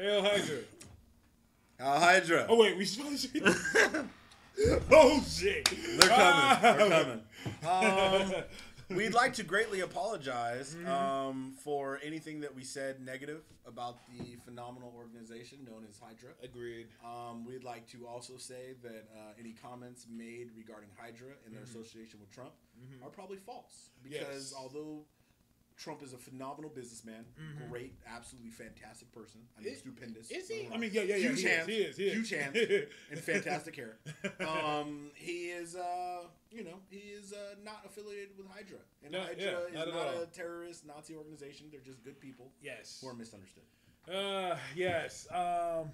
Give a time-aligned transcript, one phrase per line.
[0.00, 0.56] Hail Hydra.
[1.78, 2.46] Al Hydra.
[2.48, 4.04] Oh wait, we supposed to.
[4.90, 5.68] oh shit!
[5.98, 6.62] They're coming.
[6.80, 7.20] They're
[7.64, 8.18] Ah.
[8.18, 8.32] coming.
[8.34, 8.42] Um,
[8.96, 10.88] we'd like to greatly apologize Mm-hmm.
[10.88, 16.30] um, for anything that we said negative about the phenomenal organization known as Hydra.
[16.42, 16.88] Agreed.
[17.04, 21.62] Um, we'd like to also say that uh, any comments made regarding Hydra and their
[21.62, 21.78] Mm-hmm.
[21.80, 22.52] association with Trump
[23.02, 23.90] are probably false.
[24.02, 24.54] Because Yes.
[24.58, 25.04] although
[25.80, 27.24] Trump is a phenomenal businessman,
[27.70, 30.26] great, absolutely fantastic person, I mean, Is- stupendous.
[30.28, 30.40] Mm-hmm.
[30.40, 30.62] Is he?
[30.64, 31.28] don't I mean, yeah, yeah, yeah.
[31.28, 31.96] Huge he hands, is.
[31.96, 32.14] He is.
[32.14, 32.56] huge hands,
[33.10, 33.96] and fantastic hair.
[34.46, 39.20] Um, he is, uh, you know, he is uh, not affiliated with Hydra, and No,
[39.20, 41.68] Hydra yeah, is not not, a terrorist Nazi organization.
[41.70, 42.98] They're just good people yes.
[43.00, 43.64] who are misunderstood.
[44.12, 45.26] Uh, yes.
[45.30, 45.90] Um,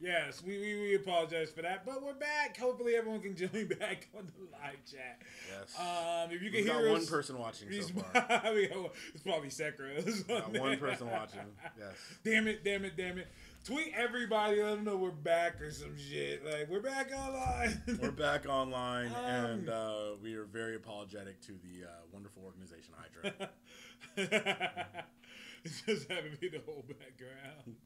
[0.00, 0.42] yes.
[0.44, 2.56] We, we we apologize for that, but we're back.
[2.58, 5.20] Hopefully, everyone can join back on the live chat.
[5.50, 5.74] Yes.
[5.78, 8.52] Um, if you can We've hear got one person watching so far.
[8.54, 10.26] we got- it's probably Sekra.
[10.28, 11.40] Got one person watching.
[11.78, 11.92] Yes.
[12.24, 12.64] Damn it!
[12.64, 12.96] Damn it!
[12.96, 13.28] Damn it!
[13.64, 14.62] Tweet everybody.
[14.62, 16.44] Let them know we're back or some shit.
[16.44, 17.82] Like we're back online.
[18.00, 22.94] We're back online, Um, and uh, we are very apologetic to the uh, wonderful organization
[22.96, 23.50] Hydra.
[25.64, 27.76] it's just having me the whole background.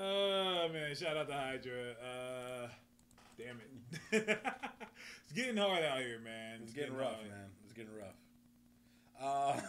[0.00, 0.94] Oh man!
[0.94, 1.94] Shout out to Hydra.
[2.00, 2.68] Uh,
[3.36, 3.70] damn it!
[5.24, 6.60] it's getting hard out here, man.
[6.62, 7.28] It's getting rough, hard.
[7.28, 7.46] man.
[7.64, 8.14] It's getting rough.
[9.20, 9.60] Uh,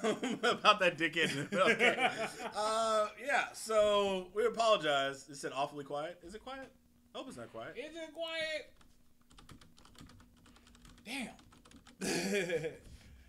[0.52, 1.52] about that dickhead.
[1.72, 2.12] okay.
[2.56, 3.46] Uh, yeah.
[3.54, 5.26] So we apologize.
[5.30, 6.20] It said awfully quiet.
[6.24, 6.72] Is it quiet?
[7.16, 7.76] I hope it's not quiet.
[7.76, 8.72] Is it quiet?
[11.06, 12.72] Damn.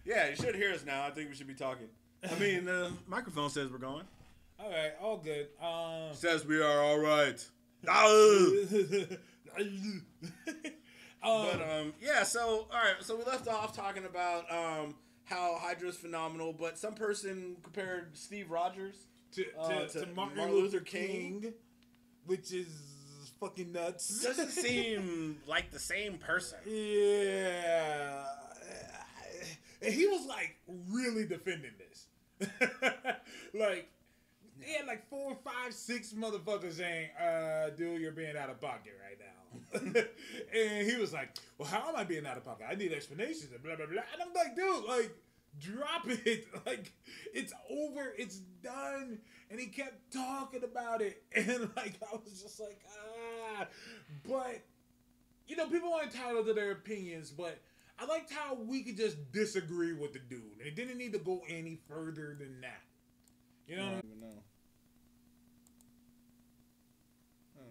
[0.05, 1.07] Yeah, you should hear us now.
[1.07, 1.87] I think we should be talking.
[2.29, 4.05] I mean, the microphone says we're going.
[4.63, 5.49] All right, all good.
[5.63, 7.45] Um, says we are all right.
[7.89, 9.17] um,
[11.23, 12.23] But um, yeah.
[12.25, 12.97] So all right.
[13.01, 14.95] So we left off talking about um
[15.25, 18.97] how Hydra's phenomenal, but some person compared Steve Rogers.
[19.33, 21.55] to, to, uh, to, to Martin, Martin Luther, Luther King, King.
[22.27, 22.67] which is
[23.41, 24.23] fucking nuts.
[24.23, 26.59] Doesn't seem like the same person.
[26.67, 28.25] yeah.
[29.83, 30.57] And he was like
[30.91, 32.07] really defending this.
[33.55, 33.89] like,
[34.63, 38.93] he had like four, five, six motherfuckers saying, uh, dude, you're being out of pocket
[39.01, 39.41] right now.
[40.55, 42.67] and he was like, well, how am I being out of pocket?
[42.71, 44.03] I need explanations and blah, blah, blah.
[44.13, 45.11] And I'm like, dude, like,
[45.59, 46.47] drop it.
[46.67, 46.93] Like,
[47.35, 48.13] it's over.
[48.19, 49.19] It's done.
[49.51, 51.23] And he kept talking about it.
[51.35, 52.81] And, like, I was just like,
[53.59, 53.67] ah.
[54.29, 54.63] But,
[55.47, 57.59] you know, people are entitled to their opinions, but
[57.99, 60.61] I liked how we could just disagree with the dude.
[60.65, 62.83] It didn't need to go any further than that.
[63.67, 63.87] You know?
[63.87, 64.43] I don't even know.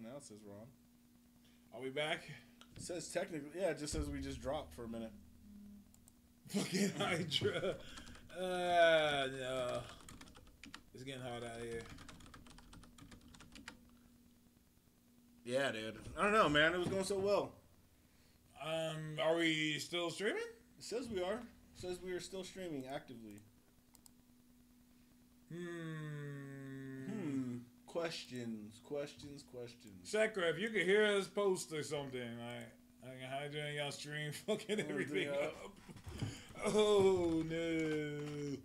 [0.02, 0.66] Now it says wrong.
[1.74, 2.22] Are we back?
[2.76, 5.12] It says technically, yeah, it just says we just dropped for a minute.
[6.48, 7.76] Fucking Hydra.
[8.36, 9.80] Uh, no.
[10.94, 11.82] It's getting hard out here.
[15.44, 15.98] Yeah, dude.
[16.18, 16.74] I don't know, man.
[16.74, 17.52] It was going so well.
[18.64, 20.42] Um, are we still streaming?
[20.78, 21.34] It says we are.
[21.34, 23.40] It says we are still streaming actively.
[25.52, 26.39] Hmm.
[27.90, 29.94] Questions, questions, questions.
[30.04, 32.70] Sakura, if you could hear us post or something, like,
[33.02, 35.32] like Hydra and y'all stream fucking everything yeah.
[35.46, 35.54] up.
[36.66, 38.56] Oh no.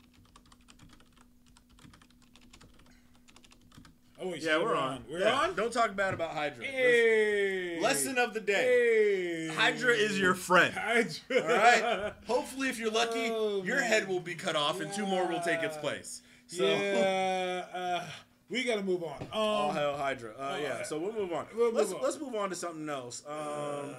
[4.22, 5.04] Oh wait, Yeah, so we're on.
[5.10, 5.56] We're Yeah, on.
[5.56, 6.64] Don't talk bad about Hydra.
[6.64, 7.80] Hey.
[7.82, 9.48] Lesson of the day.
[9.50, 9.56] Hey.
[9.56, 10.72] Hydra is your friend.
[10.72, 11.42] Hydra.
[11.42, 12.14] All right.
[12.28, 13.88] Hopefully, if you're lucky, Oh, your man.
[13.88, 16.22] head will be cut off and two more will take its place.
[16.46, 17.66] So, Yeah.
[17.74, 18.04] Uh,
[18.50, 19.22] we gotta move on.
[19.22, 20.32] Um, all hail Hydra.
[20.38, 20.84] Uh, Oh, yeah.
[20.84, 21.48] So we'll move on.
[21.56, 22.02] We'll let's on.
[22.02, 23.24] let's move on to something else.
[23.28, 23.94] Um, uh,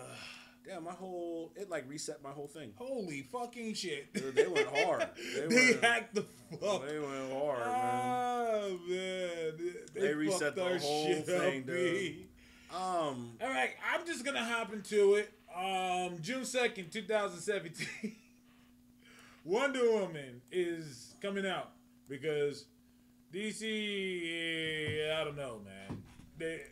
[0.69, 2.73] yeah, my whole it like reset my whole thing.
[2.77, 4.13] holy fucking shit.
[4.13, 5.09] Dude, they went hard.
[5.17, 6.23] They They, went- hacked the
[6.61, 6.87] fuck.
[6.89, 8.57] They went hard, man.
[8.65, 12.17] Oh man, they, They reset the whole shit thing, up, dude.
[12.75, 15.33] Um, All right, I'm just gonna hop into it.
[15.57, 18.17] Um, June second, 2017.
[19.45, 21.71] Wonder Woman is coming out
[22.09, 22.65] because
[23.37, 25.13] DC.
[25.13, 26.03] I don't know, man.
[26.39, 26.63] They,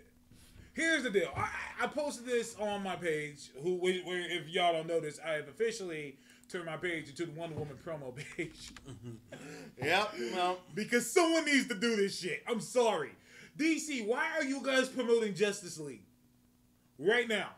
[0.72, 1.30] here's the deal.
[1.36, 1.48] I,
[1.82, 3.50] I posted this on my page.
[3.62, 6.16] Who, where, if y'all don't know this, I have officially
[6.50, 8.72] turned my page into the Wonder Woman promo page.
[9.82, 10.06] yeah.
[10.32, 12.42] Well, Because someone needs to do this shit.
[12.48, 13.10] I'm sorry.
[13.58, 16.06] DC, why are you guys promoting Justice League?
[16.98, 17.50] Right now.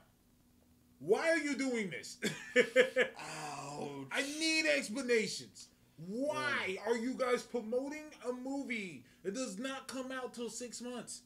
[0.99, 2.19] Why are you doing this?
[2.57, 3.89] ouch.
[4.11, 5.69] I need explanations.
[5.97, 11.23] Why are you guys promoting a movie that does not come out till six months?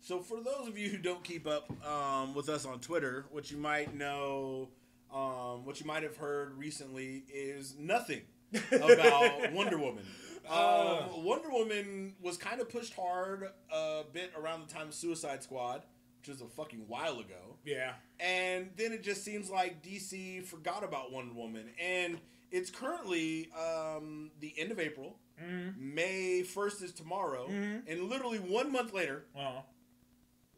[0.00, 3.50] So for those of you who don't keep up um, with us on Twitter, what
[3.50, 4.70] you might know,
[5.12, 8.22] um, what you might have heard recently is nothing
[8.72, 10.04] about Wonder Woman.
[10.48, 11.02] Uh.
[11.14, 15.42] Um, Wonder Woman was kind of pushed hard a bit around the time of Suicide
[15.42, 15.82] Squad,
[16.18, 17.58] which was a fucking while ago.
[17.64, 17.92] Yeah.
[18.18, 21.66] And then it just seems like DC forgot about Wonder Woman.
[21.78, 22.18] And
[22.50, 25.16] it's currently um, the end of April.
[25.42, 25.94] Mm-hmm.
[25.94, 27.48] May 1st is tomorrow.
[27.48, 27.82] Mhm.
[27.88, 29.62] And literally one month later, Uh,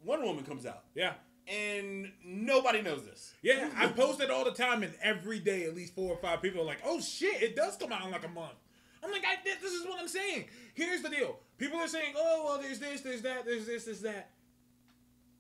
[0.05, 0.85] Wonder Woman comes out.
[0.95, 1.15] yeah.
[1.49, 3.35] And nobody knows this.
[3.43, 6.41] Yeah, I post it all the time, and every day at least four or five
[6.41, 8.55] people are like, "Oh shit, it does come out in like a month."
[9.03, 12.43] I'm like, I, "This is what I'm saying." Here's the deal: people are saying, "Oh
[12.45, 14.31] well, there's this, there's that, there's this, there's that."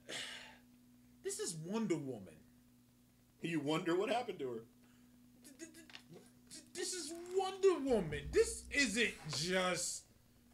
[1.24, 2.34] This is Wonder Woman.
[3.42, 4.60] You wonder what happened to her.
[6.74, 8.22] This is Wonder Woman.
[8.32, 10.04] This isn't just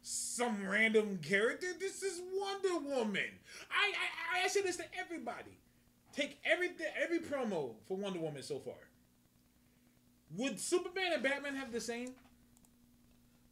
[0.01, 1.67] some random character.
[1.79, 3.29] This is Wonder Woman.
[3.71, 5.57] I I, I say this to everybody.
[6.13, 6.69] Take every
[7.01, 8.75] every promo for Wonder Woman so far.
[10.37, 12.13] Would Superman and Batman have the same?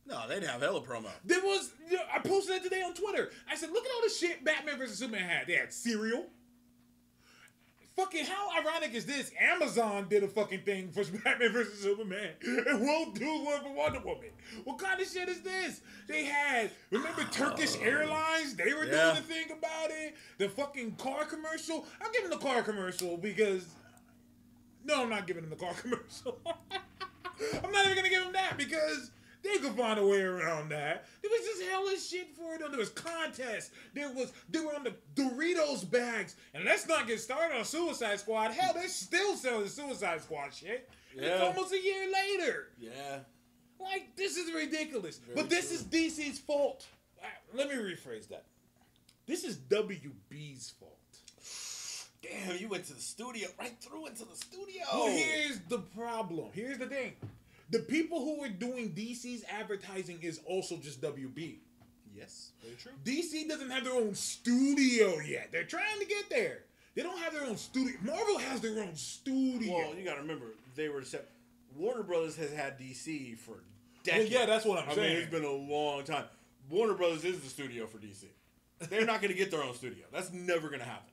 [0.06, 1.10] No, they'd have hella promo.
[1.26, 1.72] There was
[2.14, 3.32] I posted it today on Twitter.
[3.50, 5.48] I said, look at all the shit Batman versus Superman had.
[5.48, 6.28] They had cereal.
[7.98, 9.32] Fucking how ironic is this?
[9.42, 12.30] Amazon did a fucking thing for Batman versus Superman.
[12.42, 14.30] It won't do one for Wonder Woman.
[14.66, 15.82] What kind of shit is this?
[16.08, 17.84] They had remember Turkish oh.
[17.84, 18.54] Airlines?
[18.54, 19.14] They were Yeah.
[19.14, 20.16] doing a thing about it.
[20.38, 21.86] The fucking car commercial.
[22.00, 23.66] I'm giving the car commercial because
[24.86, 26.40] no, I'm not giving them the car commercial.
[26.46, 29.10] I'm not even gonna give them that because
[29.48, 31.06] they could find a way around that.
[31.22, 32.62] There was just hella shit for it.
[32.70, 33.72] There was contests.
[33.94, 36.36] There was they were on the Doritos bags.
[36.54, 38.52] And let's not get started on Suicide Squad.
[38.52, 40.90] Hell, they're still selling Suicide Squad shit.
[41.16, 42.68] And It's almost a year later.
[42.80, 43.20] Yeah.
[43.80, 45.18] Like this is ridiculous.
[45.18, 45.78] Very but this true.
[45.78, 45.84] is
[46.18, 46.86] DC's fault.
[47.22, 48.46] Uh, Let me rephrase that.
[49.26, 50.94] This is WB's fault.
[52.22, 54.84] Damn, you went to the studio, right through into the studio.
[54.92, 56.50] Well, here's the problem.
[56.54, 57.14] Here's the thing.
[57.70, 61.58] The people who are doing DC's advertising is also just WB.
[62.16, 62.92] yes, very true.
[63.04, 65.50] DC doesn't have their own studio yet.
[65.52, 66.60] They're trying to get there.
[66.96, 67.96] They don't have their own studio.
[68.02, 69.74] Marvel has their own studio.
[69.74, 71.30] Well, you gotta remember, they were set.
[71.76, 73.62] Warner Brothers has had DC for Well,
[74.04, 74.32] decades.
[74.32, 75.14] yeah, that's what I'm I saying.
[75.14, 76.26] mean, it's been a long time.
[76.70, 78.26] Warner Brothers is the studio for DC.
[78.90, 80.06] They're not gonna get their own studio.
[80.12, 81.10] That's never gonna happen.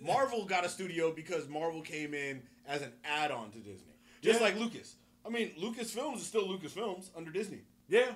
[0.00, 4.46] Marvel got a studio because Marvel came in as an add-on to Disney, just Yeah.
[4.46, 4.96] like Lucas.
[5.26, 7.60] I mean, Lucasfilms is still Lucasfilms under Disney.
[7.88, 8.12] yeah.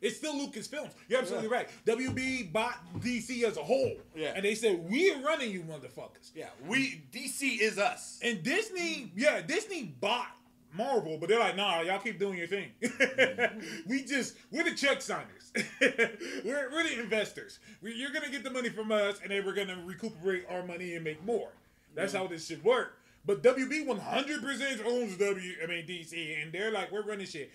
[0.00, 0.92] It's still Lucasfilms.
[1.08, 1.56] You're absolutely Yeah.
[1.56, 1.68] right.
[1.84, 3.96] WB bought DC as a whole.
[4.14, 4.32] Yeah.
[4.36, 6.30] And they said, We're running you motherfuckers.
[6.36, 8.20] Yeah, we DC is us.
[8.22, 10.28] And Disney, yeah, Disney bought
[10.72, 12.68] Marvel, but they're like, nah, y'all keep doing your thing.
[13.88, 15.52] we just, we're the check signers.
[15.80, 17.58] we're, we're the investors.
[17.82, 20.44] We, you're going to get the money from us, and then we're going to recuperate
[20.48, 21.48] our money and make more.
[21.94, 22.97] That's how this should work.
[23.28, 27.50] But WB 100% owns W, I mean DC, and they're like, we're running shit.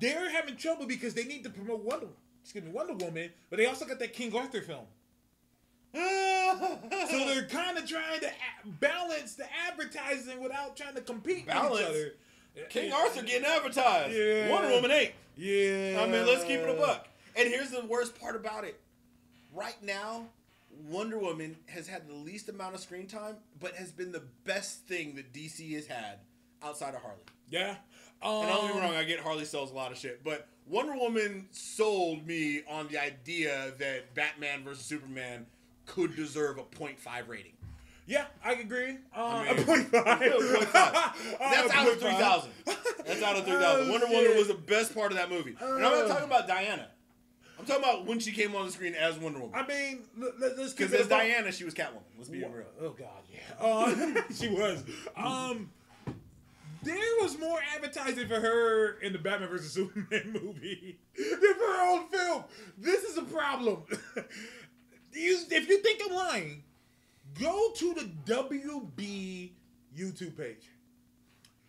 [0.00, 2.08] They're having trouble because they need to promote Wonder,
[2.42, 4.86] excuse me, Wonder Woman, but they also got that King Arthur film.
[7.08, 8.30] So they're kind of trying to
[8.80, 11.70] balance the advertising without trying to compete Balance?
[11.72, 11.86] with each
[12.56, 12.66] other.
[12.68, 14.12] King Arthur getting advertised.
[14.12, 14.50] Yeah.
[14.50, 15.12] Wonder Woman ain't.
[15.36, 16.00] Yeah.
[16.02, 17.08] I mean, let's keep it a buck.
[17.36, 18.80] And here's the worst part about it.
[19.52, 20.26] Right now,
[20.88, 24.86] Wonder Woman has had the least amount of screen time, but has been the best
[24.86, 26.18] thing that DC has had
[26.62, 27.18] outside of Harley.
[27.50, 27.76] Yeah.
[28.22, 30.48] Um, And don't get me wrong, I get Harley sells a lot of shit, but
[30.66, 35.46] Wonder Woman sold me on the idea that Batman versus Superman
[35.86, 37.52] could deserve a 0.5 rating.
[38.08, 38.98] Yeah, I agree.
[39.14, 40.20] Uh, I a mean, point five.
[40.20, 40.72] 0.5.
[41.40, 42.50] That's out of 3,000.
[43.04, 43.60] That's out of 3,000.
[43.88, 44.06] Oh, Wonder.
[44.06, 45.56] Woman was the best part of that movie.
[45.60, 46.08] And I'm not Uh.
[46.08, 46.88] talking about Diana.
[47.58, 49.54] I'm talking about when she came on the screen as Wonder Woman.
[49.54, 51.08] I mean, let, us Because as.
[51.08, 52.02] Diana, she was Catwoman.
[52.16, 52.64] Let's be real.
[52.80, 53.40] Oh God, yeah.
[53.58, 54.84] Uh, she was.
[55.16, 55.70] Um,
[56.82, 61.90] there was more advertising for her in the Batman vs Superman movie than for her
[61.90, 62.44] own film.
[62.78, 63.82] This is a problem.
[65.12, 66.62] you, if you think I'm lying,
[67.40, 69.50] go to the WB
[69.96, 70.70] YouTube page.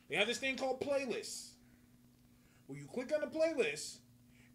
[0.09, 1.51] They have this thing called playlists.
[2.67, 3.97] Where you click on the playlist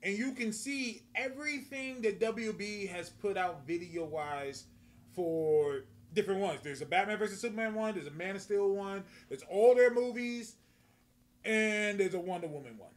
[0.03, 4.65] and you can see everything that WB has put out video wise
[5.15, 6.61] for different ones.
[6.63, 9.93] There's a Batman vs Superman one, there's a Man of Steel one, there's all their
[9.93, 10.57] movies,
[11.45, 12.91] and there's a Wonder Woman one.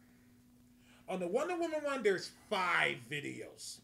[1.07, 3.79] On the Wonder Woman one, there's five videos.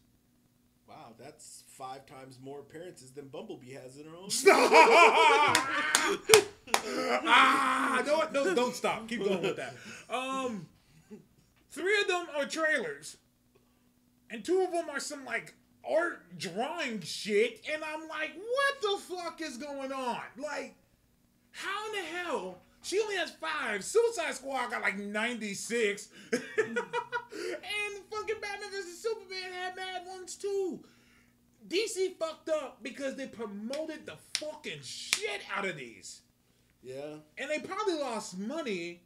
[0.88, 4.28] Wow, that's five times more appearances than Bumblebee has in her own.
[7.24, 9.08] ah, no, no, don't stop.
[9.08, 9.74] Keep going with that.
[10.10, 10.66] Um,
[11.72, 13.16] three of them are trailers,
[14.30, 15.54] and two of them are some like
[15.88, 17.64] art drawing shit.
[17.72, 20.20] And I'm like, what the fuck is going on?
[20.36, 20.76] Like,
[21.50, 22.58] how in the hell?
[22.82, 23.84] She only has five.
[23.84, 26.08] Suicide Squad got like 96.
[26.32, 26.42] and
[28.10, 30.80] fucking Batman vs Superman had mad ones too.
[31.68, 36.22] DC fucked up because they promoted the fucking shit out of these.
[36.82, 37.14] Yeah.
[37.38, 39.02] And they probably lost money.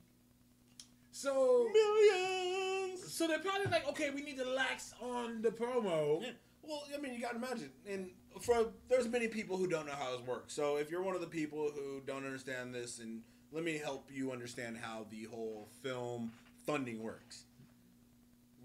[1.16, 3.10] So Millions.
[3.10, 6.22] so they're probably like, okay, we need to lax on the promo.
[6.22, 6.32] Yeah.
[6.62, 8.10] Well, I mean, you got to imagine, and
[8.42, 10.52] for there's many people who don't know how this works.
[10.52, 14.10] So if you're one of the people who don't understand this, and let me help
[14.12, 16.32] you understand how the whole film
[16.66, 17.44] funding works.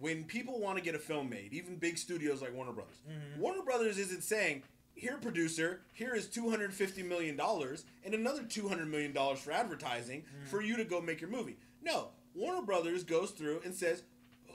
[0.02, 3.40] When people want to get a film made, even big studios like Warner Brothers, mm-hmm.
[3.40, 8.44] Warner Brothers isn't saying, "Here, producer, here is two hundred fifty million dollars and another
[8.44, 10.48] two hundred million dollars for advertising mm-hmm.
[10.48, 14.04] for you to go make your movie." No, Warner Brothers goes through and says,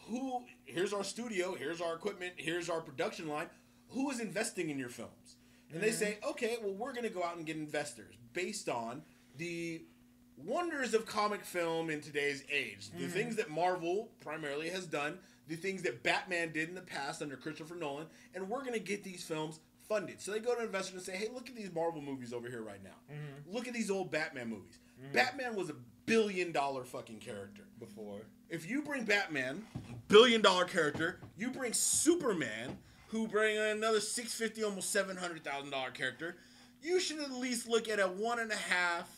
[0.08, 3.48] who here's our studio, here's our equipment, here's our production line.
[3.90, 5.36] Who is investing in your films?
[5.72, 5.96] And they mm-hmm.
[5.96, 9.02] say, okay, well, we're going to go out and get investors based on
[9.36, 9.84] the
[10.36, 12.90] wonders of comic film in today's age.
[12.90, 13.12] The mm-hmm.
[13.12, 15.18] things that Marvel primarily has done,
[15.48, 18.80] the things that Batman did in the past under Christopher Nolan, and we're going to
[18.80, 20.20] get these films funded.
[20.20, 22.62] So they go to investors and say, hey, look at these Marvel movies over here
[22.62, 22.90] right now.
[23.12, 23.54] Mm-hmm.
[23.54, 24.78] Look at these old Batman movies.
[25.12, 25.74] Batman was a
[26.06, 28.20] billion dollar fucking character Before.
[28.48, 29.64] if you bring Batman,
[30.08, 35.70] billion dollar character, you bring Superman, who bring another six fifty, almost seven hundred thousand
[35.70, 36.36] dollar character,
[36.82, 39.10] you should at least look at a one and a half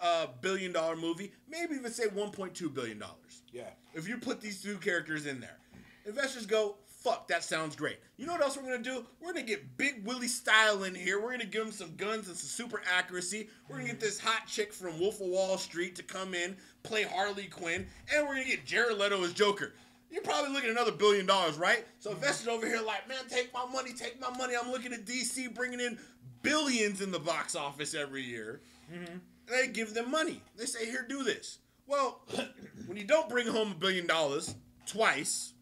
[0.00, 3.42] uh, billion dollar movie, maybe even say one point two billion dollars.
[3.52, 3.70] Yeah.
[3.94, 5.58] If you put these two characters in there,
[6.06, 9.04] investors go, "Fuck, that sounds great." You know what else we're gonna do?
[9.20, 11.20] We're gonna get Big Willie Style in here.
[11.20, 13.48] We're gonna give him some guns and some super accuracy.
[13.68, 17.02] We're gonna get this hot chick from Wolf of Wall Street to come in, play
[17.02, 19.72] Harley Quinn, and we're gonna get Jared Leto as Joker.
[20.10, 21.86] You're probably looking at another billion dollars, right?
[22.00, 24.54] So investors over here like, man, take my money, take my money.
[24.60, 25.98] I'm looking at DC bringing in
[26.42, 28.60] billions in the box office every year.
[28.92, 29.18] Mm-hmm.
[29.46, 30.42] They give them money.
[30.56, 31.58] They say, here, do this.
[31.86, 32.20] Well,
[32.86, 34.54] when you don't bring home a billion dollars
[34.86, 35.54] twice,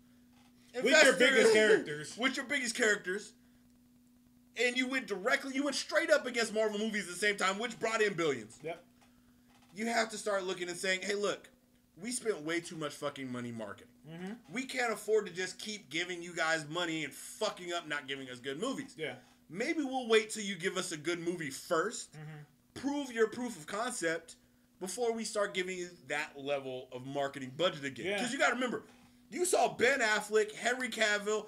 [0.84, 2.16] With your biggest characters.
[2.18, 3.32] with your biggest characters,
[4.56, 7.58] and you went directly, you went straight up against Marvel movies at the same time,
[7.58, 8.58] which brought in billions.
[8.62, 8.82] Yep.
[9.74, 11.48] You have to start looking and saying, hey, look,
[12.02, 13.92] we spent way too much fucking money marketing.
[14.10, 14.32] Mm-hmm.
[14.52, 18.28] We can't afford to just keep giving you guys money and fucking up not giving
[18.30, 18.94] us good movies.
[18.96, 19.14] Yeah.
[19.50, 22.80] Maybe we'll wait till you give us a good movie 1st Mm-hmm.
[22.88, 24.36] prove your proof of concept
[24.80, 28.06] before we start giving you that level of marketing budget again.
[28.06, 28.16] Yeah.
[28.16, 28.82] Because you got to remember,
[29.30, 31.46] you saw Ben Affleck, Henry Cavill,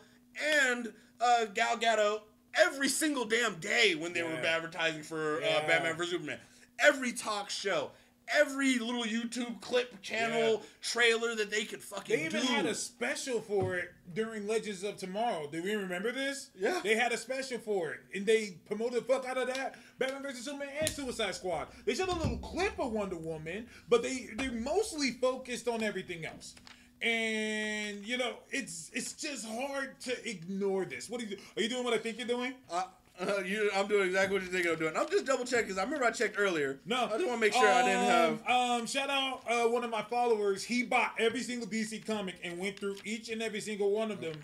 [0.63, 2.21] and uh, Gal Gadot
[2.55, 5.61] every single damn day when they were advertising for Yeah.
[5.63, 6.39] uh, Batman vs Superman.
[6.79, 7.91] Every talk show,
[8.35, 10.67] every little YouTube clip, channel, Yeah.
[10.83, 12.47] trailer that they could fucking They even do.
[12.49, 15.49] had a special for it during Legends of Tomorrow.
[15.53, 16.51] Do we remember this?
[16.59, 16.81] Yeah.
[16.83, 19.77] They had a special for it, and they promoted the fuck out of that.
[19.99, 21.69] Batman vs Superman and Suicide Squad.
[21.85, 26.25] They showed a little clip of Wonder Woman, but they they mostly focused on everything
[26.25, 26.55] else.
[27.03, 31.09] And you know, it's it's just hard to ignore this.
[31.09, 31.85] What are you are you doing?
[31.85, 32.55] What I think you're doing?
[32.71, 32.83] Uh,
[33.21, 34.97] uh, you, I'm doing exactly what you think I'm doing.
[34.97, 36.79] I'm just double checking because I remember I checked earlier.
[36.87, 38.43] No, I just want to make sure I didn't have.
[38.49, 40.65] Um, um, shout out uh, one of my followers.
[40.65, 44.21] He bought every single DC comic and went through each and every single one of
[44.21, 44.35] them.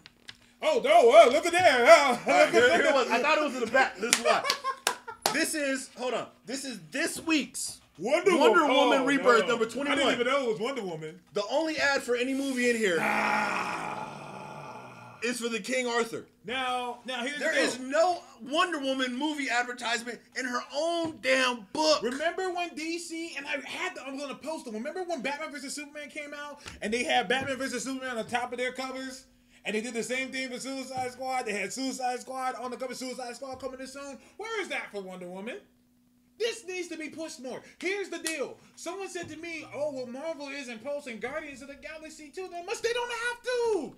[0.63, 0.91] Oh no!
[0.95, 1.87] Oh, look at there!
[1.89, 3.11] Oh, right, here, here it was.
[3.11, 3.97] I thought it was in the back.
[3.99, 4.43] This is why.
[5.33, 6.27] This is hold on.
[6.47, 9.49] This is this week's Wonder, Wonder Woman, Woman Oh, Rebirth no.
[9.49, 9.99] number I 21.
[9.99, 11.21] didn't even know it was Wonder Woman.
[11.33, 15.19] the only ad for any movie in here Ah.
[15.23, 16.26] is for the King Arthur.
[16.45, 21.67] Now, now here's There the is no Wonder Woman movie advertisement in her own damn
[21.73, 22.03] book.
[22.03, 24.75] Remember when DC and I had to, I'm gonna post them.
[24.75, 28.25] Remember when Batman vs Superman came out and they had Batman vs Superman on the
[28.25, 29.25] top of their covers,
[29.65, 31.47] and they did the same thing for Suicide Squad.
[31.47, 32.95] They had Suicide Squad on the cover.
[32.95, 34.19] Suicide Squad coming in soon.
[34.37, 35.57] Where is that for Wonder Woman?
[36.38, 37.62] This needs to be pushed more.
[37.78, 38.57] Here's the deal.
[38.76, 42.49] Someone said to me, "Oh, well, Marvel isn't posting Guardians of the Galaxy 2.
[42.52, 42.83] They must.
[42.83, 43.97] They don't have to.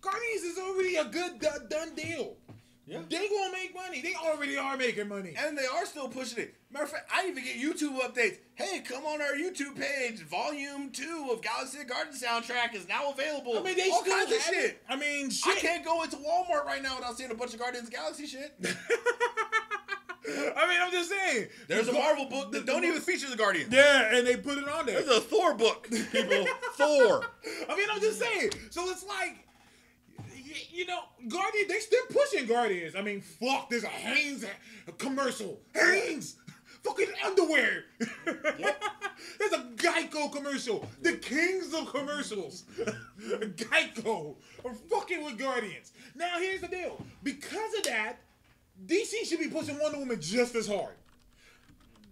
[0.00, 2.36] Guardians is already a good do- done deal.
[2.88, 3.00] Yeah.
[3.10, 4.00] They gonna make money.
[4.00, 5.34] They already are making money.
[5.36, 6.54] And they are still pushing it.
[6.70, 8.38] Matter of fact, I even get YouTube updates.
[8.54, 10.20] Hey, come on our YouTube page.
[10.22, 13.58] Volume two of Galaxy of the Garden soundtrack is now available.
[13.58, 14.64] I mean, they all still kinds of shit.
[14.64, 14.82] it.
[14.88, 15.56] I mean, shit.
[15.56, 17.96] I can't go into Walmart right now without seeing a bunch of Guardians of the
[17.96, 18.54] Galaxy shit.
[20.28, 21.48] I mean, I'm just saying.
[21.68, 23.72] There's a Marvel book that don't even feature the Guardians.
[23.72, 25.00] Yeah, and they put it on there.
[25.02, 26.46] There's a Thor book, people.
[26.74, 27.24] Thor.
[27.68, 28.50] I mean, I'm just saying.
[28.70, 29.36] So it's like,
[30.72, 31.68] you know, Guardian.
[31.68, 32.96] They still pushing Guardians.
[32.96, 33.70] I mean, fuck.
[33.70, 34.44] There's a Hanes
[34.98, 35.60] commercial.
[35.74, 36.36] Hanes.
[36.82, 37.84] Fucking underwear.
[38.24, 40.88] There's a Geico commercial.
[41.02, 42.64] The kings of commercials.
[43.20, 45.92] Geico are fucking with Guardians.
[46.14, 47.04] Now here's the deal.
[47.24, 48.18] Because of that,
[48.84, 50.94] DC should be pushing Wonder Woman just as hard.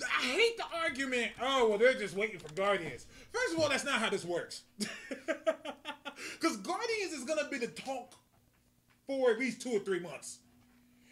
[0.03, 1.33] I hate the argument.
[1.41, 3.07] Oh well, they're just waiting for Guardians.
[3.33, 4.63] First of all, that's not how this works.
[6.41, 8.15] Because Guardians is gonna be the talk
[9.07, 10.39] for at least two or three months.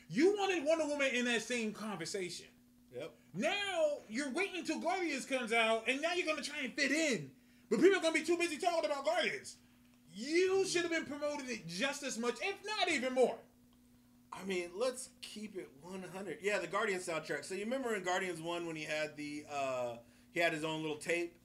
[0.09, 2.47] You wanted Wonder Woman in that same conversation.
[2.95, 3.13] Yep.
[3.35, 7.31] Now you're waiting until Guardians comes out, and now you're gonna try and fit in.
[7.71, 9.57] But people are gonna be too busy talking about Guardians.
[10.15, 13.39] You should have been promoting it just as much, if not even more.
[14.33, 16.39] I mean, let's keep it 100.
[16.43, 17.45] Yeah, the Guardians soundtrack.
[17.45, 19.97] So you remember in Guardians 1 when he had the uh
[20.33, 21.37] he had his own little tape?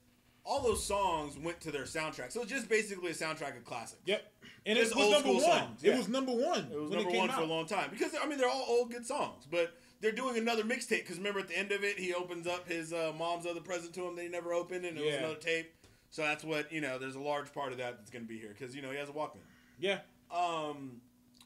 [0.44, 2.32] All those songs went to their soundtrack.
[2.32, 3.98] So it's just basically a soundtrack of classic.
[4.06, 4.22] Yep.
[4.64, 5.42] And Just it was number one.
[5.42, 5.96] songs, It yeah.
[5.98, 6.68] was number one.
[6.72, 8.64] It was when number came one for a long time because I mean they're all
[8.68, 11.98] old good songs, but they're doing another mixtape because remember at the end of it
[11.98, 14.96] he opens up his uh, mom's other present to him that he never opened and
[14.98, 15.74] it was another tape.
[16.10, 16.98] So that's what you know.
[16.98, 18.96] There's a large part of that that's going to be here because you know he
[18.96, 19.40] has a Walkman.
[19.78, 19.98] Yeah.
[20.30, 21.00] Um,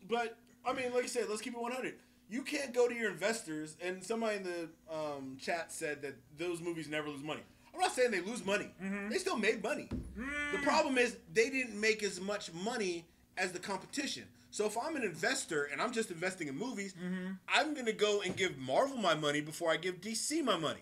[0.09, 1.95] but I mean, like I said, let's keep it 100.
[2.29, 6.61] You can't go to your investors, and somebody in the um, chat said that those
[6.61, 7.43] movies never lose money.
[7.75, 8.71] I'm not saying they lose money.
[8.83, 9.09] Mm-hmm.
[9.11, 9.89] They still made money.
[10.17, 10.63] The mm.
[10.63, 13.07] problem is they didn't make as much money
[13.39, 14.25] as the competition.
[14.51, 17.33] So if I'm an investor and I'm just investing in movies, mm-hmm.
[17.49, 20.81] I'm gonna go and give Marvel my money before I give DC my money.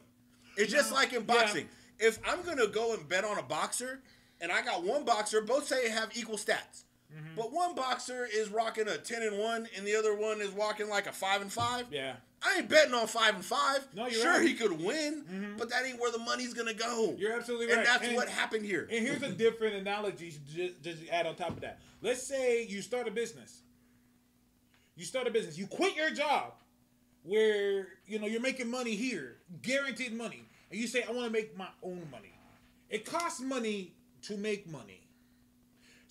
[0.57, 1.69] It's just like in boxing.
[2.01, 4.01] If I'm gonna go and bet on a boxer,
[4.41, 6.85] and I got one boxer, both say have equal stats.
[7.15, 7.37] Mm-hmm.
[7.37, 10.89] But one boxer is rocking a ten and one, and the other one is rocking
[10.89, 11.87] like a five and five.
[11.91, 12.15] Yeah.
[12.43, 13.87] I ain't betting on five and five.
[13.95, 14.49] No, you're sure right.
[14.49, 15.57] he could win, mm-hmm.
[15.59, 17.15] but that ain't where the money's gonna go.
[17.19, 18.89] You're absolutely right, and that's And- what happened here.
[18.91, 21.81] And here's a different analogy just, just add on top of that.
[22.01, 23.63] Let's say you start a business.
[24.97, 25.59] You start a business.
[25.59, 26.55] You quit your job
[27.23, 31.33] where you know you're making money here, guaranteed money, and you say, I want to
[31.33, 32.33] make my own money.
[32.89, 35.00] It costs money to make money.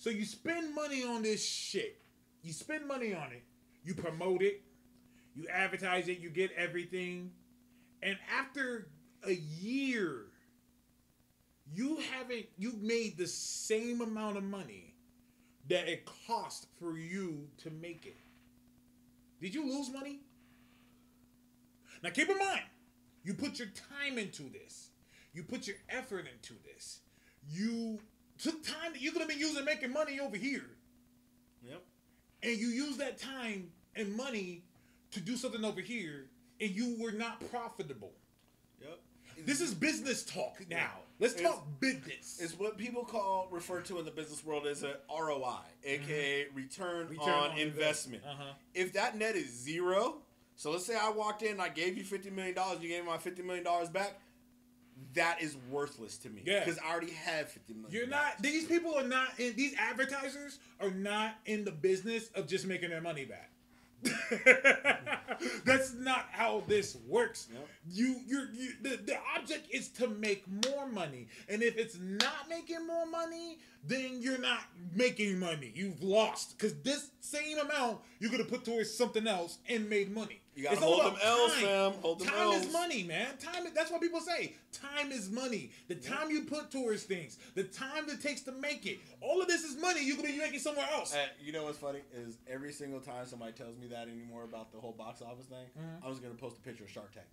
[0.00, 2.00] So you spend money on this shit.
[2.42, 3.44] You spend money on it.
[3.84, 4.62] You promote it.
[5.34, 6.20] You advertise it.
[6.20, 7.32] You get everything.
[8.02, 8.88] And after
[9.26, 10.22] a year,
[11.70, 14.94] you haven't you made the same amount of money
[15.68, 18.16] that it cost for you to make it.
[19.42, 20.20] Did you lose money?
[22.02, 22.62] Now keep in mind,
[23.22, 24.88] you put your time into this.
[25.34, 27.00] You put your effort into this.
[27.50, 28.00] You
[28.42, 30.70] took time that you're gonna be using making money over here.
[31.62, 31.82] Yep.
[32.42, 34.62] And you use that time and money
[35.12, 36.26] to do something over here,
[36.60, 38.12] and you were not profitable.
[38.80, 38.98] Yep.
[39.46, 41.00] This is business talk now.
[41.18, 42.40] Let's It's- talk business.
[42.40, 47.08] is what people call refer to in the business world as a ROI, aka return,
[47.08, 48.22] Return on, on investment.
[48.22, 48.24] investment.
[48.24, 48.54] Uh-huh.
[48.74, 50.22] If that net is zero,
[50.56, 53.02] so let's say I walked in and I gave you fifty million dollars, you gave
[53.04, 54.18] me my fifty million dollars back.
[55.14, 56.60] That is worthless to me Yeah.
[56.64, 57.92] because I already have fifty million.
[57.92, 58.40] You're not.
[58.40, 59.28] These people are not.
[59.38, 63.50] In, these advertisers are not in the business of just making their money back.
[65.64, 67.48] That's not how this works.
[67.52, 67.68] Yep.
[67.90, 72.48] You, you're, you, the, the object is to make more money, and if it's not
[72.48, 74.60] making more money, then you're not
[74.94, 75.72] making money.
[75.74, 80.14] You've lost because this same amount you could have put towards something else and made
[80.14, 80.40] money.
[80.54, 81.62] You gotta It's hold them L's, time.
[81.64, 81.92] fam.
[82.02, 83.28] Hold them Time is money, man.
[83.38, 83.64] Time.
[83.74, 84.54] That's what people say.
[84.72, 85.70] Time is money.
[85.88, 88.98] The time you put towards things, the time it takes to make it.
[89.20, 91.14] All of this is money you could be making somewhere else.
[91.14, 94.72] Uh, you know what's funny is every single time somebody tells me that anymore about
[94.72, 96.04] the whole box office thing, Mm-hmm.
[96.04, 97.26] I was gonna post a picture of Shark Tank.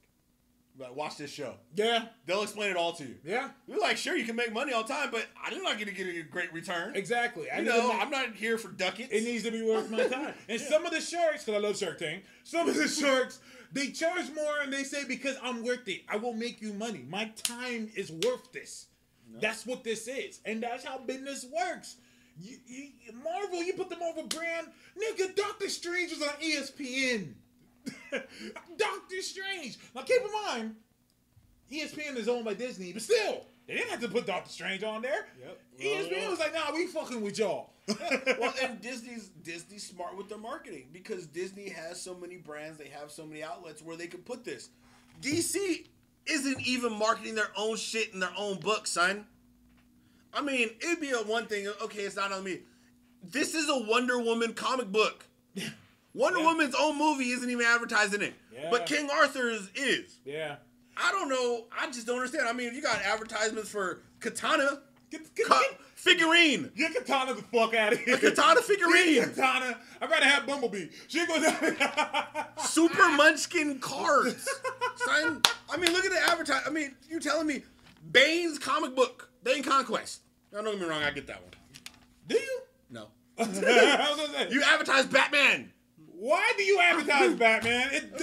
[0.78, 1.56] But watch this show.
[1.76, 3.16] Yeah, They'll explain it all to you.
[3.24, 5.92] yeah, You're like, sure, you can make money all the time, but I'm not gonna
[5.92, 6.96] get a great return.
[6.96, 7.50] exactly.
[7.50, 9.10] I you know, make, I'm not here for ducats.
[9.12, 10.34] It needs to be worth my time.
[10.50, 13.40] And some of the sharks, because I love Shark Tank, some of the sharks,
[13.72, 17.04] they charge more and they say, because I'm worth it, I will make you money.
[17.10, 18.86] My time is worth this.
[19.42, 20.40] That's what this is.
[20.46, 21.98] And that's how business works.
[22.40, 22.90] You, you,
[23.24, 24.68] Marvel, you put them over brand.
[24.96, 27.34] Nigga, Doctor Strange was on ESPN.
[28.78, 29.78] Doctor Strange.
[29.96, 30.76] Now keep in mind,
[31.72, 35.02] ESPN is owned by Disney, but still, they didn't have to put Doctor Strange on
[35.02, 35.28] there.
[35.40, 35.60] Yep.
[35.80, 37.72] ESPN was like, nah, we fucking with y'all.
[38.40, 42.88] well, and Disney's Disney's smart with their marketing because Disney has so many brands, they
[42.88, 44.70] have so many outlets where they could put this.
[45.22, 45.88] DC
[46.26, 49.26] isn't even marketing their own shit in their own book, son.
[50.34, 51.68] I mean, it'd be a one thing.
[51.82, 52.60] Okay, it's not on me.
[53.24, 55.26] This is a Wonder Woman comic book.
[56.18, 56.46] Wonder Yeah.
[56.46, 58.70] Woman's own movie isn't even advertising it, Yeah.
[58.72, 60.20] but King Arthur's is.
[60.26, 60.56] yeah.
[61.00, 61.68] I don't know.
[61.80, 62.48] I just don't understand.
[62.50, 66.70] I mean, you got advertisements for Katana Get, get, cu- get, figurine.
[66.76, 68.16] Get Katana the fuck out of here.
[68.16, 69.14] A katana figurine.
[69.14, 69.78] Get Katana.
[70.02, 70.88] I'd rather have Bumblebee.
[71.08, 71.46] She goes.
[72.66, 74.50] Super Munchkin cards.
[74.96, 76.64] Son, I mean, look at the advertise.
[76.66, 77.64] I mean, you telling me
[78.12, 80.22] Bane's comic book, Bane Conquest.
[80.52, 81.52] Now, don't get me wrong, I get that one.
[82.28, 82.60] Do you?
[82.90, 83.08] No.
[83.38, 85.72] I was gonna say, You advertise Batman,
[86.20, 87.90] why do you advertise Batman?
[87.94, 88.22] It,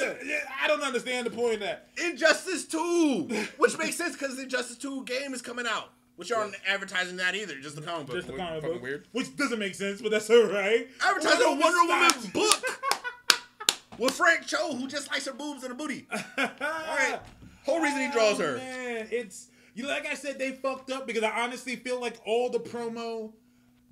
[0.63, 1.89] I don't understand the point of that.
[2.05, 3.29] Injustice 2,
[3.59, 5.91] which makes sense because the Injustice 2 game is coming out.
[6.17, 7.55] which aren't advertising that either.
[7.61, 8.17] Just the comic book.
[8.17, 9.07] Just the comic book, weird.
[9.13, 10.87] which doesn't make sense, but that's all right.
[11.05, 12.81] Advertising a Wonder Woman book
[13.99, 16.07] with Frank Cho, who just likes her boobs and her booty.
[16.13, 17.21] All right.
[17.65, 18.57] Whole reason he draws Oh, her.
[18.59, 19.87] Man, it's you.
[19.87, 23.33] Like I said, they fucked up because I honestly feel like all the promo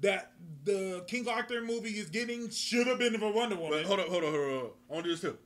[0.02, 0.32] that
[0.64, 3.70] the King Arthur movie is getting should have been for Wonder Woman.
[3.78, 4.70] But hold up, hold up, hold on.
[4.90, 5.38] I want to do this too.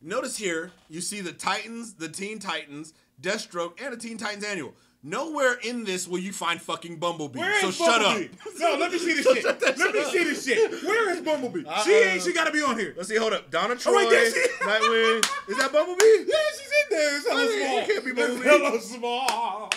[0.00, 4.74] Notice here, you see the Titans, the Teen Titans, Deathstroke, and the Teen Titans Annual.
[5.04, 7.40] Nowhere in this will you find fucking Bumblebee.
[7.40, 8.26] Where so is shut Bumblebee?
[8.26, 8.52] up.
[8.58, 9.44] No, let me see this So shit.
[9.44, 10.82] Let me see this shit.
[10.84, 11.64] Where is Bumblebee?
[11.66, 11.82] Uh-uh.
[11.82, 12.22] She ain't.
[12.22, 12.94] She got to be on here.
[12.96, 13.50] Let's see, hold up.
[13.50, 14.58] Donna Troy, Oh, wait, there she is.
[14.60, 15.48] Nightwing.
[15.48, 16.04] Is that Bumblebee?
[16.04, 17.16] Yeah, she's in there.
[17.16, 17.78] It's hella oh, Wait, small.
[17.78, 19.70] it can't be It's hella small.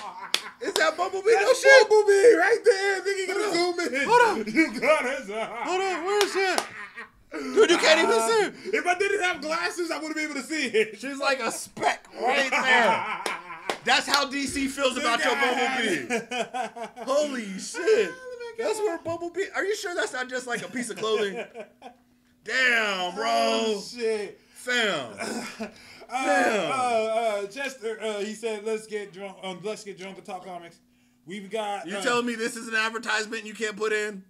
[0.61, 1.31] Is that Bumblebee?
[1.31, 1.89] no That's shit.
[1.89, 3.01] Bumblebee right there.
[3.17, 4.07] You gotta zoom in.
[4.07, 4.53] Hold on.
[4.53, 5.19] You got it.
[5.29, 6.65] Hold on, where is that?
[7.31, 8.19] Dude, you can't even
[8.63, 8.69] see.
[8.77, 10.99] If I didn't have glasses, I wouldn't be able to see it.
[10.99, 13.35] She's like a speck right there.
[13.83, 17.05] That's how DC feels about your Bumblebee.
[17.05, 18.11] Holy shit.
[18.57, 19.45] That's where Bumblebee.
[19.55, 21.43] Are you sure that's not just like a piece of clothing?
[22.43, 23.25] Damn, bro.
[23.27, 24.39] Oh, shit.
[24.53, 25.11] Fam.
[26.09, 29.37] Uh, uh, uh, Chester, uh, he said, "Let's get drunk.
[29.43, 30.79] Um, let's get drunk and talk comics."
[31.25, 31.87] We've got.
[31.87, 34.23] You uh, telling me this is an advertisement you can't put in?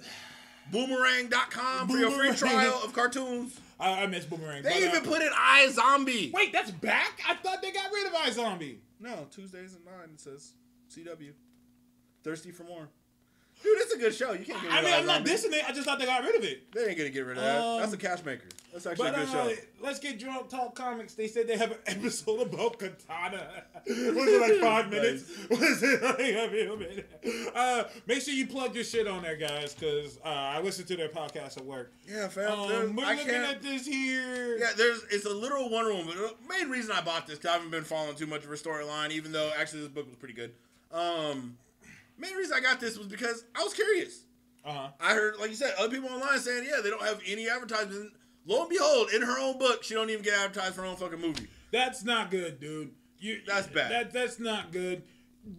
[0.72, 3.58] Boomerang.com for your free trial of cartoons.
[3.78, 4.62] I, I miss Boomerang.
[4.62, 6.32] They even uh, put in iZombie.
[6.32, 7.20] Wait, that's back.
[7.28, 8.76] I thought they got rid of iZombie.
[9.00, 10.52] No, Tuesdays at 9 it says
[10.94, 11.32] CW.
[12.22, 12.88] Thirsty for more.
[13.62, 14.32] Dude, it's a good show.
[14.32, 14.74] You can't get rid of it.
[14.74, 15.64] I of mean, I'm not dissing it.
[15.68, 16.72] I just thought they got rid of it.
[16.72, 17.60] They ain't gonna get rid of that.
[17.60, 18.48] Um, That's a cash maker.
[18.72, 19.54] That's actually But a good uh, show.
[19.82, 21.12] let's get drunk, talk comics.
[21.14, 23.46] They said they have an episode about Katana.
[23.86, 25.24] Was it like five minutes?
[25.50, 27.48] Was it like a few minutes?
[27.54, 30.96] Uh, make sure you plug your shit on there, guys, because uh, I listen to
[30.96, 31.92] their podcast at work.
[32.08, 32.50] Yeah, fam.
[32.58, 33.56] Um, we're I looking can't.
[33.56, 34.56] at this here.
[34.58, 36.16] Yeah, there's it's a literal Wonder Woman.
[36.16, 38.56] The main reason I bought this because I haven't been following too much of her
[38.56, 40.52] storyline, even though actually this book was pretty good.
[40.90, 41.58] Um,
[42.22, 44.24] main reason I got this was because I was curious.
[44.64, 44.88] Uh huh.
[45.00, 48.12] I heard, like you said, other people online saying, yeah, they don't have any advertisement.
[48.46, 50.96] Lo and behold, in her own book, she don't even get advertised for her own
[50.96, 51.48] fucking movie.
[51.72, 52.92] That's not good, dude.
[53.18, 53.90] You, That's bad.
[53.92, 55.02] That that's not good.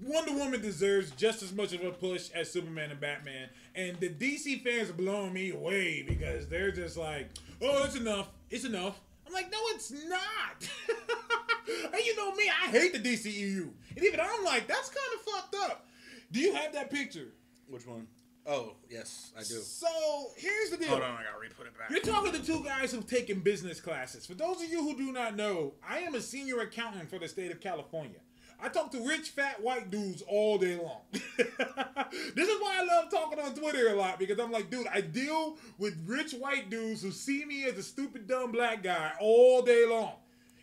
[0.02, 3.50] Wonder Woman deserves just as much of a push as Superman and Batman.
[3.76, 7.30] And the DC fans are blowing me away because they're just like,
[7.62, 8.30] oh, it's enough.
[8.50, 9.00] It's enough.
[9.26, 10.70] I'm like, no, it's not.
[11.94, 13.70] and you know me, I hate the DCEU.
[13.96, 15.88] And even I'm like, that's kind of fucked up.
[16.34, 17.28] Do you have that picture?
[17.70, 18.08] Which one?
[18.46, 19.60] Oh, yes, I do.
[19.62, 19.88] So
[20.36, 20.90] here's the deal.
[20.90, 21.92] Hold on, I gotta re-put it back.
[21.92, 24.26] You're talking to two guys who've taken business classes.
[24.26, 27.28] For those of you who do not know, I am a senior accountant for the
[27.28, 28.18] state of California.
[28.60, 31.02] I talk to rich, fat, white dudes all day long.
[31.12, 35.02] this is why I love talking on Twitter a lot because I'm like, dude, I
[35.02, 39.62] deal with rich white dudes who see me as a stupid, dumb black guy all
[39.62, 40.14] day long.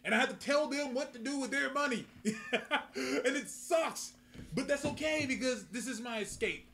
[0.05, 2.07] And I have to tell them what to do with their money.
[2.25, 2.35] and
[2.95, 4.15] it sucks.
[4.55, 6.67] But that's okay because this is my escape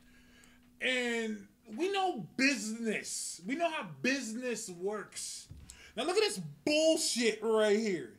[0.81, 3.41] and we know business.
[3.47, 5.49] We know how business works.
[5.97, 8.13] Now look at this bullshit right here.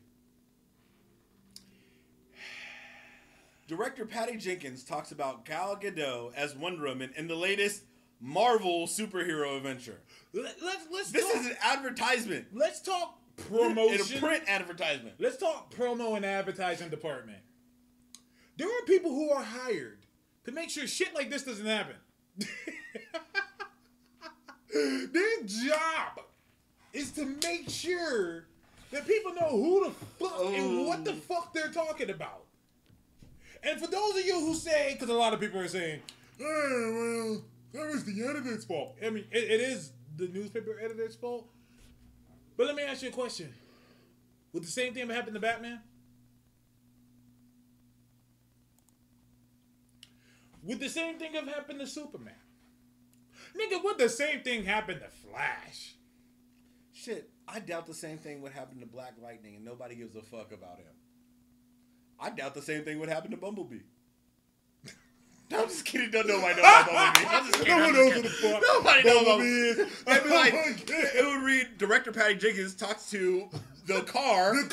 [3.66, 7.82] Director Patty Jenkins talks about Gal Gadot as Wonder Woman in the latest
[8.20, 10.00] Marvel superhero adventure.
[10.32, 12.46] Let, let's let's This talk, is an advertisement.
[12.52, 14.16] let's talk In promotion.
[14.16, 15.16] a print advertisement.
[15.18, 17.38] Let's talk promo and advertising department.
[18.58, 20.00] There are people who are hired
[20.44, 21.94] to make sure shit like this doesn't happen.
[24.74, 26.20] Their job
[26.92, 28.46] is to make sure
[28.90, 30.88] that people know who the fuck and oh.
[30.88, 32.44] what the fuck they're talking about.
[33.62, 36.00] And for those of you who say, because a lot of people are saying,
[36.40, 37.40] oh,
[37.72, 38.96] well, that was the editor's fault.
[39.04, 41.48] I mean, it, it is the newspaper editor's fault.
[42.56, 43.52] But let me ask you a question.
[44.52, 45.80] Would the same thing happen to Batman?
[50.64, 52.34] Would the same thing have happened to Superman?
[53.56, 55.94] Nigga, would the same thing happen to Flash?
[56.92, 60.22] Shit, I doubt the same thing would happen to Black Lightning and nobody gives a
[60.22, 60.92] fuck about him.
[62.20, 63.78] I doubt the same thing would happen to Bumblebee.
[65.54, 66.10] I'm just kidding.
[66.10, 67.28] Don't nobody know about Bumblebee.
[67.30, 67.76] I'm just kidding.
[67.78, 69.76] No one knows who the fuck Nobody knows about Bumblebee is.
[70.04, 71.04] They'd be oh like, Oh God.
[71.14, 73.48] it would read director Patty Jenkins talks to
[73.88, 74.54] the car,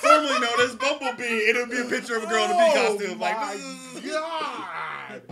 [0.00, 2.54] formerly known as Bumblebee, and it would be a picture of a girl in a
[2.54, 3.18] bee oh costume.
[3.20, 5.22] Like, Oh my god!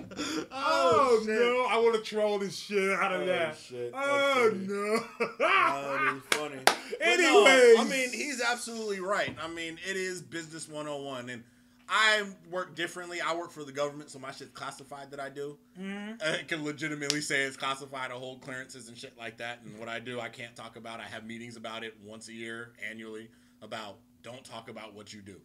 [0.53, 1.67] Oh, oh no!
[1.69, 3.57] I want to troll this shit out of Oh, that.
[3.57, 3.93] shit.
[3.95, 4.67] Oh funny.
[4.69, 5.05] no!
[5.39, 6.59] that is funny.
[6.67, 7.77] But no.
[7.79, 9.35] I mean, he's absolutely right.
[9.43, 11.31] I mean, it is business 101.
[11.31, 11.43] And
[11.89, 13.21] I work differently.
[13.21, 15.59] I work for the government, so my shit's classified that I do.
[15.79, 16.15] Mm-hmm.
[16.23, 18.11] I can legitimately say it's classified.
[18.11, 19.61] I hold clearances and shit like that.
[19.65, 21.01] And what I do, I can't talk about.
[21.01, 23.29] I have meetings about it once a year, annually,
[23.61, 25.37] about don't talk about what you do.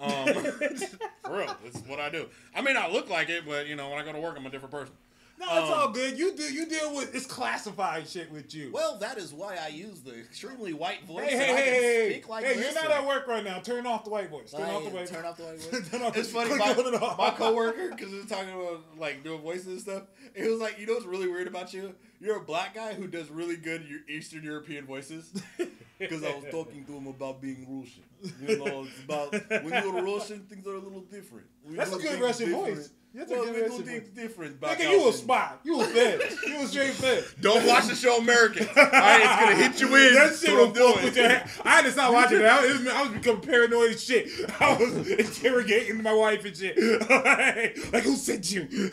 [0.00, 0.26] Um,
[1.24, 2.26] for real, it's what I do.
[2.54, 4.46] I may not look like it, but you know, when I go to work, I'm
[4.46, 4.94] a different person.
[5.42, 6.16] No, it's Um, all good.
[6.16, 8.70] You do you deal with it's classified shit with you.
[8.72, 11.28] Well, that is why I use the extremely white voice.
[11.28, 12.60] hey, hey, hey, hey, speak like hey!
[12.60, 13.58] You're not at work right now.
[13.58, 14.52] Turn off the white voice.
[14.52, 15.88] Turn I off the white Turn off the white voice.
[15.90, 16.56] Turn off It's funny.
[16.56, 20.02] My, it my coworker, because we were talking about like doing voices and stuff.
[20.36, 21.94] He was like, "You know what's really weird about you?
[22.20, 25.32] You're a black guy who does really good Eastern European voices."
[25.98, 28.02] Because I was talking to him about being Russian.
[28.40, 31.46] You know, it's about when you're Russian, things are a little different.
[31.64, 32.74] We That's a good Russian different.
[32.76, 32.90] voice.
[33.14, 34.16] That's a well, good we do Russian things voice.
[34.16, 34.60] different.
[34.60, 35.52] back Nigga, out you a in- spy.
[35.64, 36.20] You a fed.
[36.46, 37.24] you a straight fed.
[37.40, 38.66] Don't watch the show American.
[38.76, 40.14] All right, it's gonna hit you in.
[40.14, 41.40] That That's shit what will I'm with your doing.
[41.64, 42.44] I had to stop watching it.
[42.46, 44.28] I was, I was becoming paranoid as shit.
[44.60, 46.76] I was interrogating my wife and shit.
[47.92, 48.90] like, who sent you?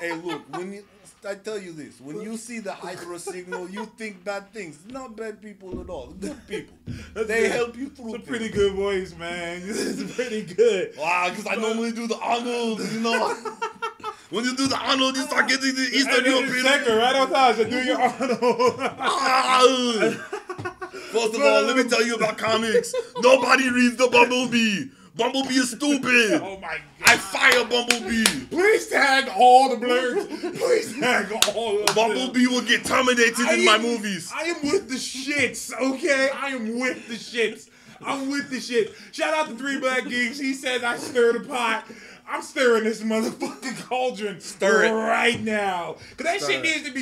[0.00, 0.84] Hey, look, when you,
[1.26, 4.78] I tell you this, when you see the Hydra signal, you think bad things.
[4.88, 6.08] Not bad people at all.
[6.18, 6.76] Good people.
[7.14, 7.52] That's they good.
[7.52, 9.62] help you through It's a pretty good voice, man.
[9.64, 10.92] It's pretty good.
[10.98, 13.34] Wow, because I normally do the Arnold, you know.
[14.30, 16.64] when you do the Arnold, you start getting the Eastern And then the European.
[16.64, 20.14] second, right on time, so do your Arnold.
[21.12, 22.94] First of all, let me tell you about comics.
[23.20, 24.86] Nobody reads the Bumblebee.
[25.16, 26.40] Bumblebee is stupid.
[26.42, 26.80] oh my god.
[27.06, 28.46] I fire Bumblebee.
[28.50, 30.26] Please tag all the blurs.
[30.58, 31.94] Please tag all of them.
[31.94, 34.32] Bumblebee will get terminated I in my movies.
[34.34, 36.30] I am with the shits, okay?
[36.34, 37.68] I am with the shits.
[38.04, 38.94] I'm with the shit.
[39.12, 40.38] Shout out to Three Black Geeks.
[40.38, 41.84] He says I stir the pot.
[42.28, 44.90] I'm stirring this motherfucking cauldron Stir it.
[44.92, 45.94] right now.
[46.16, 46.62] Cause that Stir shit it.
[46.62, 46.92] needs to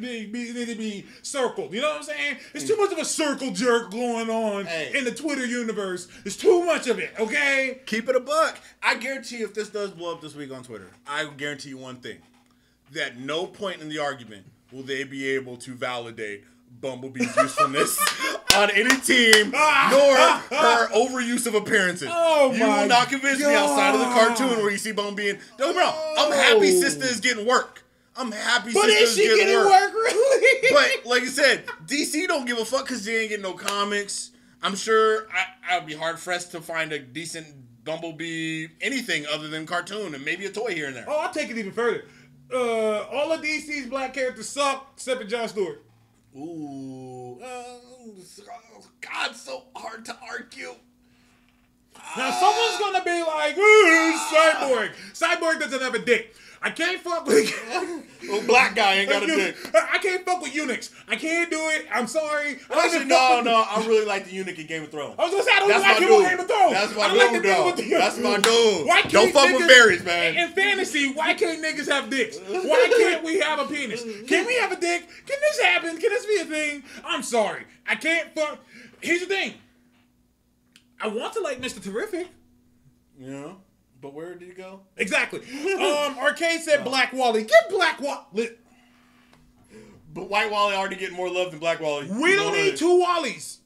[0.00, 1.72] be be, to be circled.
[1.72, 2.36] You know what I'm saying?
[2.52, 4.92] There's too much of a circle jerk going on Hey.
[4.96, 6.08] in the Twitter universe.
[6.24, 7.80] There's too much of it, okay?
[7.86, 8.58] Keep it a buck.
[8.82, 11.96] I guarantee if this does blow up this week on Twitter, I guarantee you one
[11.96, 12.18] thing.
[12.92, 16.44] That no point in the argument will they be able to validate
[16.80, 17.98] Bumblebee's usefulness
[18.56, 20.16] on any team, nor
[20.60, 22.08] her overuse of appearances.
[22.10, 25.30] Oh you will not convince me outside of the cartoon where you see Bumblebee.
[25.30, 27.82] And, don't get me wrong, I'm happy Sister is getting work.
[28.14, 29.70] I'm happy But Sister is is she getting, getting work.
[29.70, 30.68] work, really?
[31.02, 34.30] But like I said, DC don't give a fuck because they ain't getting no comics.
[34.62, 37.46] I'm sure I, I'd be hard pressed to find a decent
[37.84, 41.04] Bumblebee anything other than cartoon and maybe a toy here and there.
[41.08, 42.04] Oh, I'll take it even further.
[42.52, 45.82] Uh, all of DC's black characters suck except for John Stewart.
[46.36, 47.78] Ooh, uh,
[49.00, 50.74] God, so hard to argue.
[52.16, 54.56] Now someone's gonna be like, "Ooh, ah.
[54.58, 54.94] Cyborg.
[55.12, 56.34] Cyborg doesn't have a dick.
[56.64, 57.52] I can't fuck with.
[58.28, 59.56] Well, black guy ain't got a dick.
[59.74, 60.90] I can't fuck with eunuchs.
[61.08, 61.86] I can't do it.
[61.92, 62.56] I'm sorry.
[62.70, 65.16] I don't Actually, no, with- no, I really like the eunuch in Game of Thrones.
[65.18, 66.24] I was gonna say I don't That's like him dude.
[66.24, 66.72] on Game of Thrones.
[66.72, 67.72] That's my I like dude, the though.
[67.72, 68.86] the- That's my dude.
[68.86, 70.36] Why Don't can't fuck with niggas- berries, man.
[70.36, 72.38] In fantasy, why can't niggas have dicks?
[72.38, 74.04] Why can't we have a penis?
[74.28, 75.08] Can we have a dick?
[75.26, 75.98] Can this happen?
[75.98, 76.84] Can this be a thing?
[77.04, 77.64] I'm sorry.
[77.88, 78.60] I can't fuck.
[79.00, 79.54] Here's the thing.
[81.00, 81.82] I want to like Mr.
[81.82, 82.28] Terrific.
[83.18, 83.56] You know,
[84.12, 84.80] but where did he go?
[84.96, 85.40] Exactly.
[85.72, 87.44] Um, Arcade said Black Wally.
[87.44, 88.50] Get Black Wally.
[90.14, 92.06] But White Wally already getting more love than Black Wally.
[92.10, 93.58] We don't need two Wallies.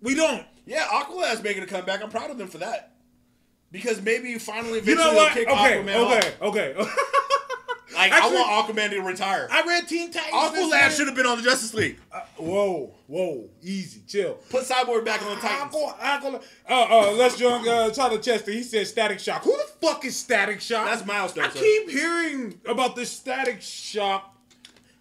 [0.00, 0.44] We don't.
[0.66, 2.02] Yeah, Aqualad's making a comeback.
[2.02, 2.92] I'm proud of them for that.
[3.72, 5.32] Because maybe finally, You know what?
[5.32, 6.42] kick Okay, Aquaman off.
[6.42, 6.90] okay, okay.
[8.00, 9.48] Like, Actually- I want Aquaman to retire.
[9.50, 10.32] I read Teen Titans.
[10.32, 11.98] Aqualad should have been on the Justice League.
[12.12, 14.34] Uh, whoa, whoa, easy, chill.
[14.48, 15.74] Put Cyborg back on the Titans.
[16.00, 16.72] Aqua, uh,
[17.08, 19.42] uh, Les Young, uh, Tyler Chester, he said Static Shock.
[19.44, 20.86] Who the fuck is Static Shock?
[20.86, 21.60] That's Milestone, I sir.
[21.60, 24.26] keep hearing about this Static Shock.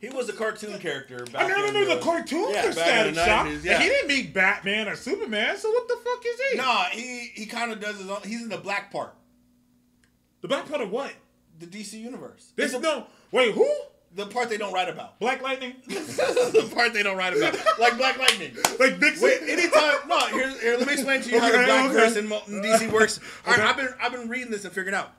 [0.01, 3.15] He was a cartoon character back I never in remember the cartoon yeah, for Static
[3.15, 3.47] the Shock.
[3.47, 6.57] 90s, And he didn't meet Batman or Superman, so what the fuck is he?
[6.57, 8.21] Nah, he he kind of does his own.
[8.23, 9.13] He's in the black part,
[10.41, 11.11] The black part of what?
[11.59, 12.51] The DC universe.
[12.55, 13.67] There's It's no, wait, who?
[14.15, 15.19] the part they don't write about.
[15.19, 15.75] Black Lightning?
[15.87, 18.55] the part they don't write about, like Black Lightning.
[18.79, 19.23] like Vixen?
[19.23, 20.07] Wait, anytime.
[20.07, 20.77] No, here, here.
[20.77, 21.93] Let me explain to you how the black okay.
[21.93, 23.19] verse in, DC works.
[23.45, 23.69] All right, Okay.
[23.69, 25.11] I've been I've been reading this and figuring out.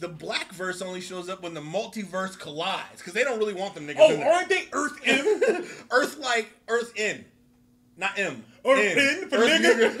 [0.00, 3.74] The black verse only shows up when the multiverse collides because they don't really want
[3.76, 4.32] them niggas oh, in there.
[4.32, 5.64] aren't they Earth M?
[5.92, 7.24] Earth like Earth in,
[7.96, 8.44] not M.
[8.64, 8.72] In.
[8.76, 10.00] N for Earth nigga?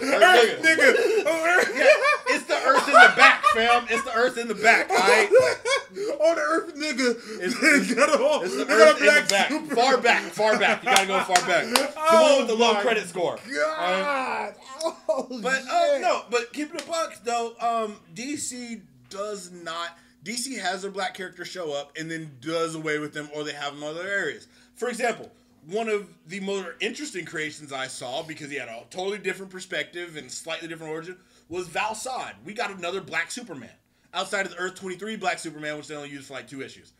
[0.00, 0.60] nigga.
[0.62, 0.94] nigga.
[1.26, 3.86] Oh, Earth- Yeah, it's the Earth in the back, fam.
[3.90, 4.90] It's the Earth in the back.
[4.90, 5.28] All right.
[5.30, 7.40] On the Earth nigga.
[7.40, 7.54] It's-
[7.88, 9.48] They got a It's the Earth in the back.
[9.48, 10.22] super- Far back.
[10.32, 10.82] Far back.
[10.84, 11.64] You gotta go far back.
[11.66, 13.38] The Oh one with the low credit score.
[13.54, 14.54] God.
[14.84, 15.70] Oh, But shit.
[15.70, 19.96] uh, no, but keeping it bucks though, um, DC does not.
[20.24, 23.52] DC has their black character show up and then does away with them, or they
[23.52, 24.46] have them in other areas.
[24.74, 25.30] For example,
[25.66, 30.16] one of the more interesting creations I saw because he had a totally different perspective
[30.16, 31.16] and slightly different origin
[31.48, 32.34] was Val-Zod.
[32.44, 33.70] We got another black Superman
[34.12, 36.62] outside of the Earth twenty three black Superman, which they only used for like two
[36.62, 36.92] issues.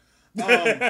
[0.42, 0.80] Um,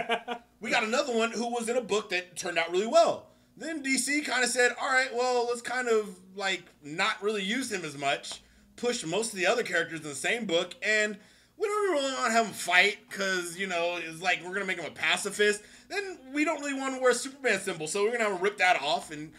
[0.61, 3.27] we got another one who was in a book that turned out really well.
[3.57, 7.71] Then DC kind of said, all right, well, let's kind of like not really use
[7.71, 8.43] him as much,
[8.77, 11.17] push most of the other characters in the same book, and
[11.57, 14.61] we don't really want to have him fight because, you know, it's like we're going
[14.61, 15.62] to make him a pacifist.
[15.88, 18.38] Then we don't really want to wear a Superman symbol, so we're going to have
[18.38, 19.12] to rip that off.
[19.12, 19.31] And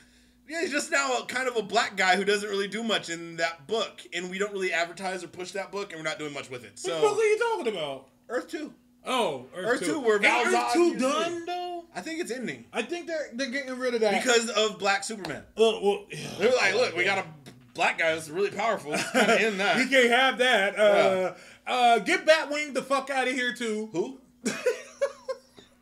[0.48, 3.10] yeah, he's just now a, kind of a black guy who doesn't really do much
[3.10, 4.02] in that book.
[4.14, 6.64] And we don't really advertise or push that book, and we're not doing much with
[6.64, 6.78] it.
[6.80, 8.08] So, What the fuck So, are you talking about?
[8.30, 8.74] Earth 2.
[9.08, 9.86] Oh, Earth, Earth 2.
[9.86, 11.84] 2, where Ain't Val Earth 2 done, though?
[11.96, 14.22] I think it's ending I think they're they're getting rid of that.
[14.22, 15.44] because of Black Superman.
[15.58, 16.06] Uh, well,
[16.40, 17.26] They're like, look, we got a
[17.74, 18.92] black guy that's really powerful.
[18.92, 19.78] Let's kind of end that.
[19.78, 20.78] We can't have that.
[20.78, 21.34] Uh,
[21.68, 23.90] uh, get Batwing the fuck out of here too.
[23.94, 24.20] Who?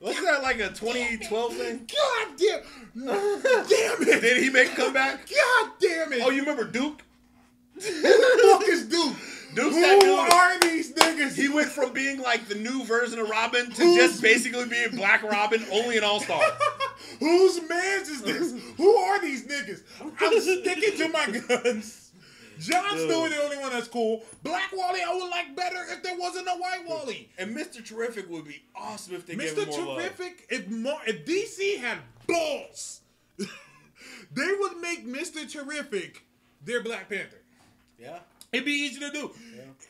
[0.04, 1.90] Wasn't that like a 2012 thing?
[1.90, 2.62] God damn,
[3.06, 4.22] damn it!
[4.22, 5.22] Did he make a comeback?
[5.30, 6.22] God damn it!
[6.24, 7.02] Oh, you remember Duke?
[7.76, 9.16] who the fuck is Duke?
[9.56, 10.20] Duke's Who that dude.
[10.20, 11.36] are these niggas?
[11.36, 14.90] He went from being like the new version of Robin to Who's- just basically being
[14.96, 16.42] Black Robin, only an All Star.
[17.20, 18.54] Whose man's is this?
[18.78, 19.82] Who are these niggas?
[20.20, 22.03] I'm sticking to my guns.
[22.60, 24.24] Jon Stewart, the only one that's cool.
[24.44, 27.30] Black Wally, I would like better if there wasn't a white Wally.
[27.38, 27.86] And Mr.
[27.86, 29.64] Terrific would be awesome if they gave Mr.
[29.64, 29.98] him more love.
[29.98, 33.02] Terrific, if, more, if DC had balls,
[33.38, 35.50] they would make Mr.
[35.50, 36.24] Terrific
[36.64, 37.42] their Black Panther.
[38.00, 38.20] Yeah.
[38.52, 39.32] It'd be easy to do.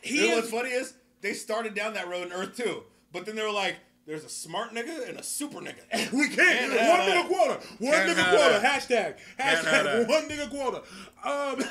[0.02, 2.82] He You know is- what's funny is they started down that road in Earth 2,
[3.12, 6.36] but then they were like, "There's a smart nigga and a super nigga." We can't.
[6.36, 7.28] Can't one have nigga that.
[7.28, 7.66] quota.
[7.78, 8.60] One Can't nigga have quota.
[8.60, 8.82] that.
[8.82, 9.14] Hashtag.
[9.38, 10.08] Hashtag.
[10.08, 10.82] One nigga quota.
[11.24, 11.64] Um,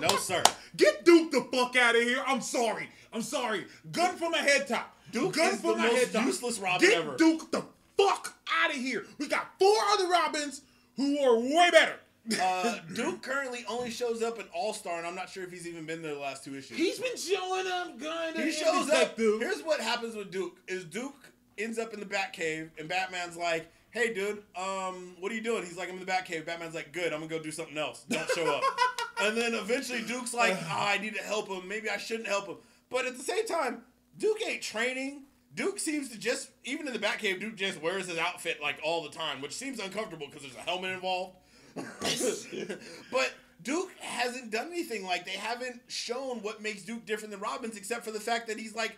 [0.00, 0.42] No sir.
[0.76, 2.22] get Duke the fuck out of here.
[2.26, 2.88] I'm sorry.
[3.12, 3.64] I'm sorry.
[3.92, 4.94] Gun from a head top.
[5.12, 6.26] Duke Gun is from the my most head top.
[6.26, 7.16] useless Robin get ever.
[7.16, 7.62] Duke the
[7.96, 9.04] fuck out of here.
[9.18, 10.60] We got four other Robins
[10.96, 11.94] who are way better.
[12.42, 15.66] Uh, Duke currently only shows up in All Star, and I'm not sure if he's
[15.66, 16.76] even been there the last two issues.
[16.76, 18.42] He's been showing up, kind of.
[18.44, 19.16] he shows up.
[19.16, 19.40] Duke.
[19.40, 21.14] Here's what happens with Duke: is Duke
[21.58, 25.64] ends up in the Batcave, and Batman's like, "Hey, dude, um, what are you doing?"
[25.64, 28.04] He's like, "I'm in the Batcave." Batman's like, "Good, I'm gonna go do something else.
[28.08, 28.62] Don't show up."
[29.22, 31.66] and then eventually Duke's like, "Ah, I need to help him.
[31.66, 32.56] Maybe I shouldn't help him."
[32.90, 33.82] But at the same time,
[34.18, 35.22] Duke ain't training.
[35.54, 39.02] Duke seems to just, even in the Batcave, Duke just wears his outfit like all
[39.02, 41.36] the time, which seems uncomfortable because there's a helmet involved.
[43.10, 45.04] but Duke hasn't done anything.
[45.04, 48.58] Like they haven't shown what makes Duke different than Robin's, except for the fact that
[48.58, 48.96] he's like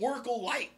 [0.00, 0.70] Oracle Light.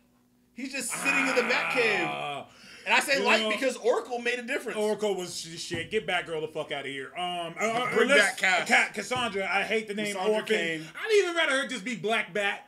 [0.54, 2.46] He's just sitting in the Batcave, Ah,
[2.86, 4.78] and I say light know- because Oracle made a difference.
[4.78, 5.90] Oracle was shit.
[5.90, 7.10] Get Batgirl the fuck out of here.
[7.16, 8.68] Um, uh, uh, Bring back Cass.
[8.68, 9.48] Ca- Cassandra.
[9.52, 10.56] I hate the name Cassandra Orphan.
[10.56, 10.86] Cain.
[11.04, 12.66] I'd even rather her just be Black Bat.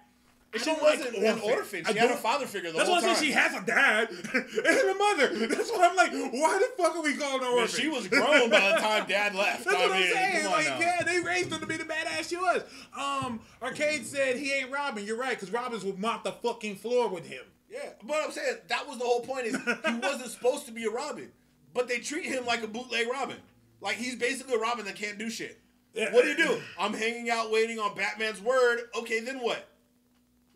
[0.55, 1.83] I she wasn't like an orphan.
[1.85, 3.17] I She had a father figure the That's whole why I time.
[3.17, 5.47] say she has a dad and a mother.
[5.49, 8.49] That's why I'm like, why the fuck are we calling her Man, she was grown
[8.49, 9.65] by the time Dad left.
[9.65, 10.43] That's I what mean, I'm saying.
[10.45, 10.79] come on Like, now.
[10.81, 12.63] yeah, they raised her to be the badass she was.
[12.99, 15.05] Um, Arcade said he ain't Robin.
[15.05, 17.43] You're right, because Robins would mop the fucking floor with him.
[17.77, 19.47] Yeah, but I'm saying that was the whole point.
[19.47, 21.31] Is he wasn't supposed to be a Robin,
[21.75, 23.37] but they treat him like a bootleg Robin.
[23.81, 25.61] Like he's basically a Robin that can't do shit.
[25.93, 26.13] Yeah.
[26.13, 26.61] What do you do?
[26.79, 28.81] I'm hanging out waiting on Batman's word.
[28.99, 29.69] Okay, then what?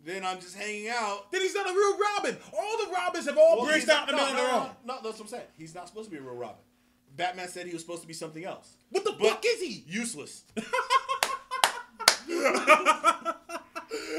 [0.05, 1.31] Then I'm just hanging out.
[1.31, 2.37] Then he's not a real Robin.
[2.57, 4.71] All the Robins have all Well, branched out and been on no, their no, own.
[4.87, 5.47] No, no, that's what I'm saying.
[5.59, 6.57] He's not supposed to be a real Robin.
[7.17, 8.77] Batman said he was supposed to be something else.
[8.91, 9.85] What the But fuck is he?
[9.87, 10.45] Useless.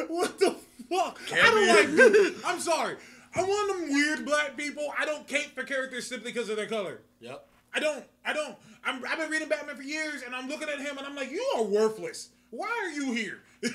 [0.08, 0.56] What the
[0.90, 1.20] fuck?
[1.32, 2.36] I Can't don't be- like.
[2.46, 2.96] I'm sorry.
[3.36, 4.92] I'm one of them weird black people.
[4.98, 7.00] I don't cape for characters simply because of their color.
[7.22, 7.48] Yep.
[7.74, 8.04] I don't.
[8.26, 8.56] I don't.
[8.84, 11.32] I'm, I've been reading Batman for years, and I'm looking at him, and I'm like,
[11.32, 12.30] you are worthless.
[12.50, 13.40] Why are you here?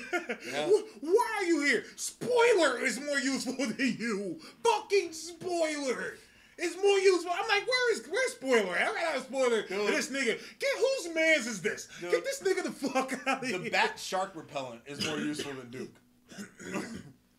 [1.01, 1.83] Why are you here?
[1.95, 4.39] Spoiler is more useful than you.
[4.63, 6.17] Fucking spoiler
[6.59, 7.31] is more useful.
[7.33, 8.75] I'm like, where is where's spoiler?
[8.75, 9.61] I have a spoiler.
[9.63, 9.87] Dude.
[9.89, 11.87] This nigga, get whose man's is this?
[12.01, 12.11] Dude.
[12.11, 13.59] Get this nigga the fuck out of The here.
[13.59, 15.95] The bat shark repellent is more useful than Duke.
[16.65, 16.91] Remember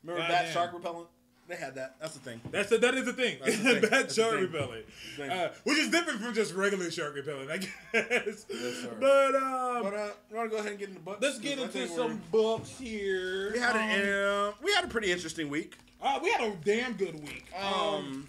[0.04, 0.52] bat Goddamn.
[0.52, 1.08] shark repellent?
[1.48, 1.96] They had that.
[1.98, 2.42] That's the thing.
[2.50, 3.38] That's a, that is a thing.
[3.42, 3.80] That's the thing.
[3.80, 4.42] Bad That's shark thing.
[4.42, 4.84] repellent,
[5.30, 8.44] uh, which is different from just regular shark repellent, I guess.
[8.46, 8.96] sir.
[9.00, 11.22] But um, But uh, you want to go ahead and get into books?
[11.22, 13.52] let's get into some books here.
[13.54, 15.78] We had um, a uh, we had a pretty interesting week.
[16.02, 17.46] uh, we had a damn good week.
[17.58, 18.28] Um, Um,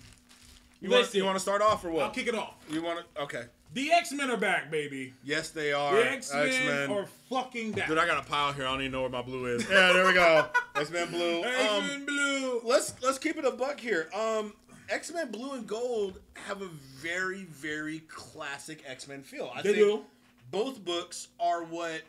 [0.81, 2.05] you want you want to start off or what?
[2.05, 2.55] I'll kick it off.
[2.69, 3.21] You want to?
[3.23, 3.43] Okay.
[3.73, 5.13] The X Men are back, baby.
[5.23, 5.95] Yes, they are.
[5.95, 7.87] The X Men are fucking back.
[7.87, 8.65] Dude, I got a pile here.
[8.65, 9.63] I don't even know where my blue is.
[9.69, 10.47] yeah, there we go.
[10.75, 11.43] X Men Blue.
[11.43, 12.61] X Um, Men Blue.
[12.63, 14.09] let's let's keep it a buck here.
[14.15, 14.53] Um,
[14.89, 16.67] X Men Blue and Gold have a
[16.97, 19.51] very very classic X Men feel.
[19.53, 20.03] I They think do.
[20.49, 22.01] both books are what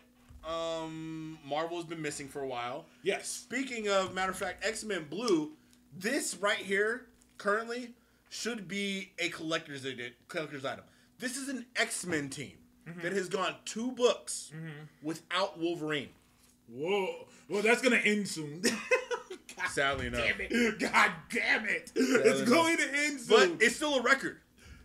[0.48, 2.86] um Marvel's been missing for a while.
[3.02, 3.28] Yes.
[3.28, 5.50] Speaking of matter of fact, X Men Blue,
[5.98, 7.06] this right here
[7.36, 7.90] currently
[8.30, 10.12] should be a collector's item.
[10.28, 10.84] Collector's item.
[11.18, 12.52] This is an X Men team
[12.88, 13.02] Mm-hmm.
[13.02, 14.50] that has gone two books
[15.02, 16.08] without Wolverine.
[16.66, 17.26] Whoa.
[17.46, 18.62] Well, that's gonna end soon.
[19.56, 20.24] God Sadly enough.
[20.26, 20.78] damn it.
[20.80, 21.92] God damn it.
[21.94, 22.48] it's enough.
[22.48, 23.56] going to end soon.
[23.58, 24.38] But it's still a record.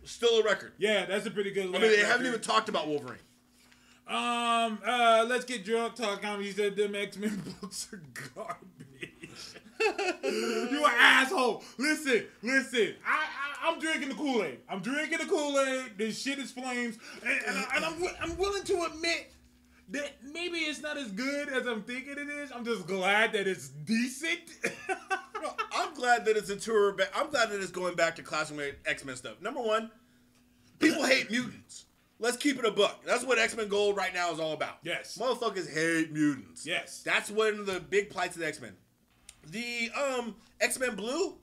[0.04, 0.72] Still a record.
[0.76, 1.68] Yeah, that's a pretty good.
[1.68, 3.18] I mean, they haven't even talked about Wolverine.
[4.06, 5.94] Um, uh, let's get drunk.
[5.96, 6.48] Talk comedy.
[6.48, 8.02] He said them X Men books are
[8.34, 8.58] garbage.
[10.24, 11.62] you an asshole.
[11.78, 12.94] Listen, listen.
[13.06, 14.58] I, I I'm drinking the Kool Aid.
[14.68, 15.92] I'm drinking the Kool Aid.
[15.98, 19.32] This shit is flames, and, and, I, and I'm I'm willing to admit
[19.90, 22.50] that maybe it's not as good as I'm thinking it is.
[22.52, 24.40] I'm just glad that it's decent.
[25.42, 26.94] No, I'm glad that it's a tour.
[26.94, 27.10] Back.
[27.14, 29.40] I'm glad that it's going back to classic X Men stuff.
[29.42, 29.90] Number one,
[30.78, 31.84] people hate mutants.
[32.18, 33.04] Let's keep it a buck.
[33.04, 34.78] That's what X Men Gold right now is all about.
[34.82, 35.18] Yes.
[35.20, 36.66] motherfuckers hate mutants.
[36.66, 37.02] Yes.
[37.04, 38.72] that's one of the big plights of the X Men.
[39.50, 41.36] The um X Men Blue,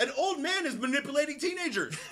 [0.00, 1.96] an old man is manipulating teenagers.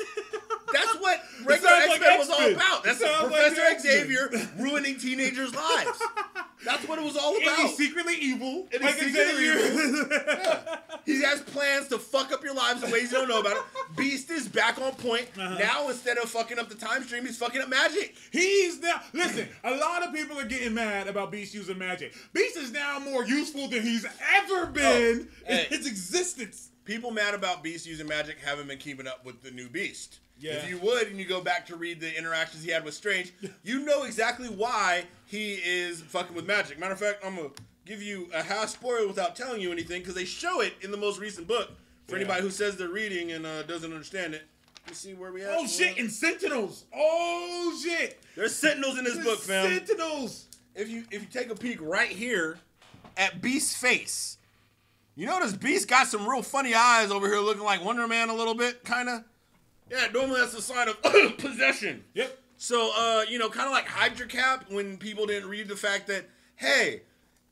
[0.73, 2.85] That's what regular X like was all about.
[2.85, 3.93] That's like Professor X-Men.
[4.07, 5.99] Xavier ruining teenagers' lives.
[6.65, 7.57] That's what it was all and about.
[7.57, 8.69] he's secretly evil.
[8.75, 10.79] And he's like secretly Xavier.
[11.07, 13.63] He has plans to fuck up your lives in ways you don't know about it.
[13.97, 15.27] Beast is back on point.
[15.39, 15.57] Uh-huh.
[15.59, 18.15] Now, instead of fucking up the time stream, he's fucking up magic.
[18.31, 19.49] He's now listen.
[19.65, 22.13] A lot of people are getting mad about Beast using magic.
[22.35, 25.67] Beast is now more useful than he's ever been Oh, hey.
[25.71, 26.69] in his existence.
[26.89, 30.21] People mad about Beast using magic haven't been keeping up with the new Beast.
[30.41, 30.53] Yeah.
[30.53, 33.35] If you would, and you go back to read the interactions he had with Strange,
[33.63, 36.79] you know exactly why he is fucking with magic.
[36.79, 37.51] Matter of fact, I'm gonna
[37.85, 40.97] give you a half spoiler without telling you anything because they show it in the
[40.97, 41.73] most recent book.
[42.07, 42.23] For Yeah.
[42.23, 44.47] anybody who says they're reading and uh, doesn't understand it,
[44.87, 45.51] let me see where we at.
[45.51, 45.99] Oh shit!
[45.99, 46.87] And Sentinels.
[46.97, 48.19] Oh shit!
[48.35, 49.71] There's sentinels in this book, fam.
[49.71, 50.47] Sentinels.
[50.75, 52.59] if you if you take a peek right here
[53.19, 54.38] at Beast's face,
[55.19, 58.35] you notice Beast got some real funny eyes over here, looking like Wonder Man a
[58.35, 59.25] little bit, kind of.
[59.91, 61.03] Yeah, normally that's a sign of
[61.39, 62.05] possession.
[62.15, 62.39] Yep.
[62.57, 66.07] So, uh, you know, kind of like Hydra Cap when people didn't read the fact
[66.09, 67.03] that, hey,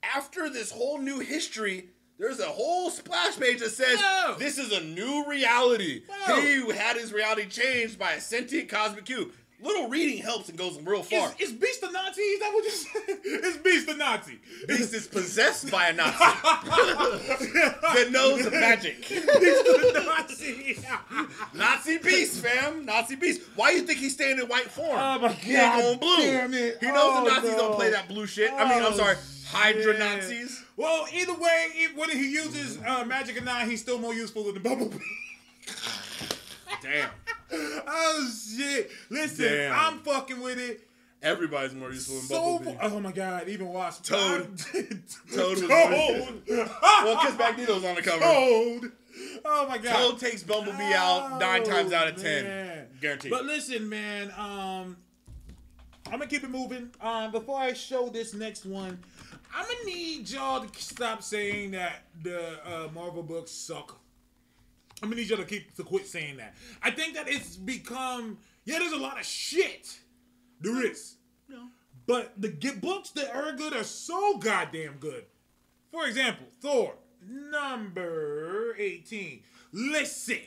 [0.02, 1.88] after this whole new history,
[2.18, 4.36] there's a whole splash page that says No.
[4.38, 6.02] this is a new reality.
[6.28, 6.40] No.
[6.40, 9.32] He had his reality changed by a sentient cosmic cube.
[9.62, 11.32] Little reading helps and goes real far.
[11.40, 12.20] Is, is Beast a Nazi?
[12.20, 13.18] Is that what you said?
[13.24, 14.38] Is Beast a Nazi?
[14.68, 19.00] Beast is possessed by a Nazi that knows the magic.
[19.08, 20.78] Beast a Nazi.
[21.54, 22.84] Nazi beast, fam.
[22.84, 23.40] Nazi beast.
[23.56, 24.98] Why you think he's staying in white form?
[25.00, 26.16] Oh my He ain't going blue.
[26.18, 26.76] damn it.
[26.80, 27.58] He knows Oh, the Nazis no.
[27.58, 28.52] don't play that blue shit.
[28.52, 29.16] I mean, I'm Oh, sorry,
[29.48, 29.98] Hydra.
[29.98, 30.64] Nazis.
[30.76, 34.54] Well, either way, whether he uses uh, magic or not, he's still more useful than
[34.54, 34.98] the Bumblebee.
[36.82, 37.08] Damn.
[37.86, 38.90] oh shit!
[39.10, 39.72] Listen, Damn.
[39.78, 40.82] I'm fucking with it.
[41.22, 42.78] Everybody's more useful than So, Bumblebee.
[42.82, 44.58] oh my god, even watch Toad.
[45.34, 46.42] Toad was- Toad.
[46.48, 48.22] well, because Magneto's on the cover.
[48.22, 48.92] Toad.
[49.44, 49.96] Oh my god.
[49.96, 52.44] Toad takes Bumblebee out nine times out of ten.
[52.44, 52.86] man.
[53.00, 53.30] Guaranteed.
[53.30, 54.30] But listen, man.
[54.36, 54.96] Um,
[56.06, 56.90] I'm gonna keep it moving.
[57.00, 58.98] Um, before I show this next one,
[59.54, 63.98] I'm gonna need y'all to stop saying that the uh, Marvel books suck.
[65.02, 66.54] I'm gonna need y'all to keep to quit saying that.
[66.82, 68.78] I think that it's become yeah.
[68.78, 69.98] There's a lot of shit.
[70.60, 71.16] There is.
[71.48, 71.68] No.
[72.06, 75.24] But the get books that are good are so goddamn good.
[75.90, 76.94] For example, Thor
[77.28, 79.42] number 18.
[79.72, 80.38] Listen.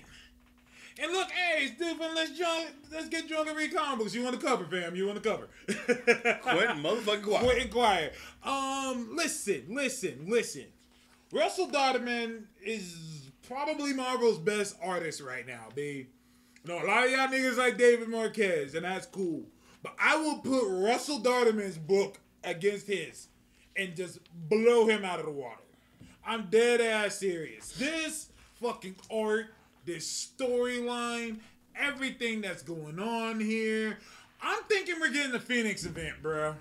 [1.02, 4.14] And look, hey, Stephen, let's drunk, let's get drunk and read comic books.
[4.14, 4.96] You want the cover, fam?
[4.96, 5.48] You want the cover?
[5.66, 7.44] Quit motherfucking quiet.
[7.44, 8.14] Quit and quiet.
[8.44, 10.66] Um, listen, listen, listen.
[11.32, 13.19] Russell Dauterman is
[13.50, 16.08] probably Marvel's best artist right now, B.
[16.64, 19.44] You know, a lot of y'all niggas like David Marquez, and that's cool.
[19.82, 23.28] But I will put Russell Dauterman's book against his
[23.76, 24.20] and just
[24.50, 25.62] blow him out of the water.
[26.26, 27.72] I'm dead ass serious.
[27.72, 28.30] This
[28.62, 29.48] fucking art,
[29.86, 31.38] this storyline,
[31.76, 33.98] everything that's going on here.
[34.42, 36.56] I'm thinking we're getting the Phoenix event, bro.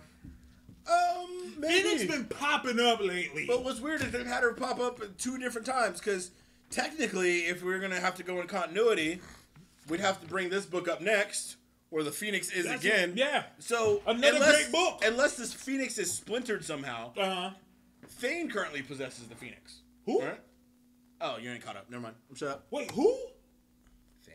[0.91, 1.83] Um, maybe.
[1.83, 3.45] Phoenix been popping up lately.
[3.47, 6.31] But what's weird is they've had her pop up at two different times because
[6.71, 9.21] technically, if we are gonna have to go in continuity,
[9.89, 11.57] we'd have to bring this book up next,
[11.91, 13.15] where the Phoenix is That's- again.
[13.17, 13.45] yeah.
[13.59, 15.03] So Another unless, great book.
[15.05, 17.51] Unless this Phoenix is splintered somehow, Uh huh.
[18.09, 19.81] Thane currently possesses the Phoenix.
[20.07, 20.21] Who?
[20.23, 20.41] Right?
[21.21, 21.91] Oh, you ain't caught up.
[21.91, 22.15] Never mind.
[22.31, 22.67] I'm shut up.
[22.71, 23.17] Wait, who?
[24.25, 24.35] Thane?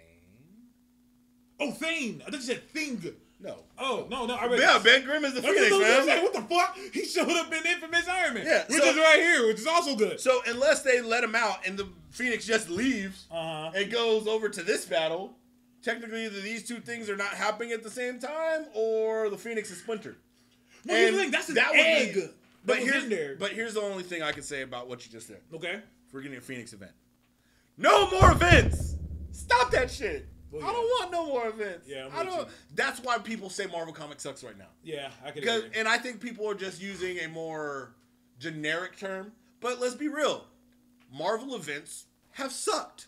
[1.59, 2.21] Oh, Thane.
[2.25, 3.15] I thought you said Thing.
[3.43, 3.57] No.
[3.77, 4.35] Oh no, no.
[4.35, 4.59] I read.
[4.61, 5.71] Yeah, Ben Grimm is the I Phoenix,
[6.07, 6.23] man.
[6.23, 6.77] what the fuck?
[6.93, 8.45] He showed up in Infamous Iron Man.
[8.45, 10.19] Yeah, which so- is right here, which is also good.
[10.21, 13.71] So unless they let him out and the Phoenix just leaves Uh-huh.
[13.75, 15.35] and goes over to this battle,
[15.81, 19.69] technically either these two things are not happening at the same time or the Phoenix
[19.69, 20.15] is splintered.
[20.87, 21.31] here's the thing.
[21.31, 22.13] That's an that would egg.
[22.15, 22.29] be-
[22.65, 23.35] But here's there.
[23.37, 25.41] but here's the only thing I can say about what you just said.
[25.53, 25.81] okay.
[26.13, 26.91] We're getting a Phoenix event,
[27.77, 28.95] no more events.
[29.31, 30.27] Stop that shit.
[30.53, 31.87] Well, I don't want no more events.
[31.87, 32.47] Yeah, I'm I don't.
[32.47, 32.53] you.
[32.75, 34.67] That's why people say Marvel Comics sucks right now.
[34.83, 35.43] Yeah, I can.
[35.47, 35.69] Agree.
[35.75, 37.93] and I think people are just using a more
[38.39, 39.31] generic term.
[39.59, 40.45] But let's be real,
[41.11, 43.07] Marvel events have sucked.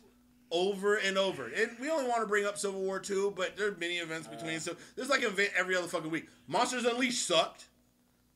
[0.51, 1.47] over and over.
[1.47, 4.27] And we only want to bring up Civil War 2, but there are many events
[4.27, 4.55] between.
[4.55, 4.59] Uh.
[4.59, 6.27] so there's like an event every other fucking week.
[6.47, 7.65] Monsters Unleashed sucked.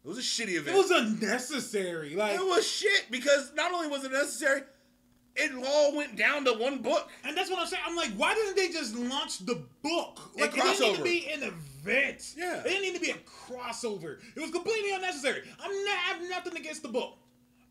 [0.03, 0.75] It was a shitty event.
[0.75, 2.15] It was unnecessary.
[2.15, 4.61] Like It was shit because not only was it necessary,
[5.39, 7.09] it all went down to one book.
[7.23, 7.83] And that's what I'm saying.
[7.85, 10.19] I'm like, why didn't they just launch the book?
[10.37, 12.33] Like, it didn't need to be an event.
[12.37, 12.59] Yeah.
[12.59, 14.17] It didn't need to be a crossover.
[14.35, 15.43] It was completely unnecessary.
[15.63, 17.17] I'm not, I have nothing against the book.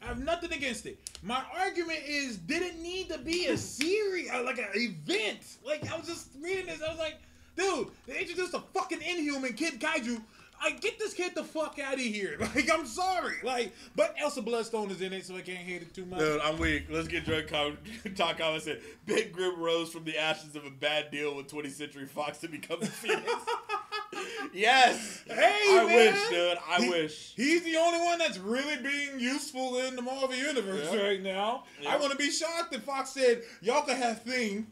[0.00, 0.98] I have nothing against it.
[1.22, 5.40] My argument is, did it need to be a series, uh, like an event?
[5.64, 6.80] Like, I was just reading this.
[6.82, 7.16] I was like,
[7.56, 10.20] dude, they introduced a fucking Inhuman Kid Kaiju.
[10.60, 12.36] I get this kid the fuck out of here.
[12.54, 13.36] Like, I'm sorry.
[13.42, 16.18] Like, but Elsa Bloodstone is in it, so I can't hate it too much.
[16.18, 16.86] Dude, I'm weak.
[16.90, 17.48] Let's get drunk.
[17.48, 17.78] Com-
[18.16, 21.72] talk I Said Big Grim rose from the ashes of a bad deal with 20th
[21.72, 23.30] Century Fox to become the Phoenix.
[24.52, 25.22] yes.
[25.26, 25.34] Hey,
[25.78, 25.94] I man.
[25.94, 26.58] wish, dude.
[26.68, 27.32] I He- wish.
[27.36, 31.02] He's the only one that's really being useful in the Marvel universe Yeah.
[31.02, 31.64] right now.
[31.80, 31.90] Yeah.
[31.94, 34.66] I want to be shocked if Fox said y'all can have Thing,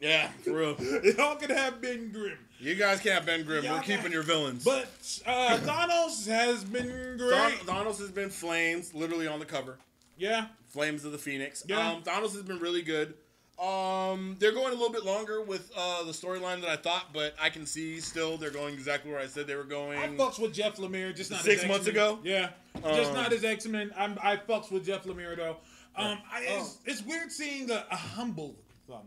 [0.00, 0.76] Yeah, for real.
[1.16, 3.64] y'all can have Ben Grimm, You guys can't have Ben Grimm.
[3.64, 4.64] Y'all We're keeping your villains.
[4.64, 4.86] but
[5.26, 7.58] uh, Thanos has been great.
[7.66, 9.76] Thanos has been flames, literally on the cover.
[10.16, 11.62] yeah, Flames of the Phoenix.
[11.68, 11.92] Yeah.
[11.92, 13.14] Um, Thanos has been really good.
[13.62, 17.34] Um, they're going a little bit longer with uh, the storyline than I thought, but
[17.40, 19.98] I can see still they're going exactly where I said they were going.
[19.98, 22.04] I fucks with Jeff Lemire, just not Six as months X-Men.
[22.04, 22.18] ago?
[22.24, 22.48] Yeah,
[22.94, 23.92] just Um, not as X Men.
[23.96, 25.58] I'm I fucks with Jeff Lemire though.
[25.96, 26.80] Um, I, it's, Oh.
[26.90, 28.56] it's weird seeing a, a humble
[28.90, 29.04] Thanos.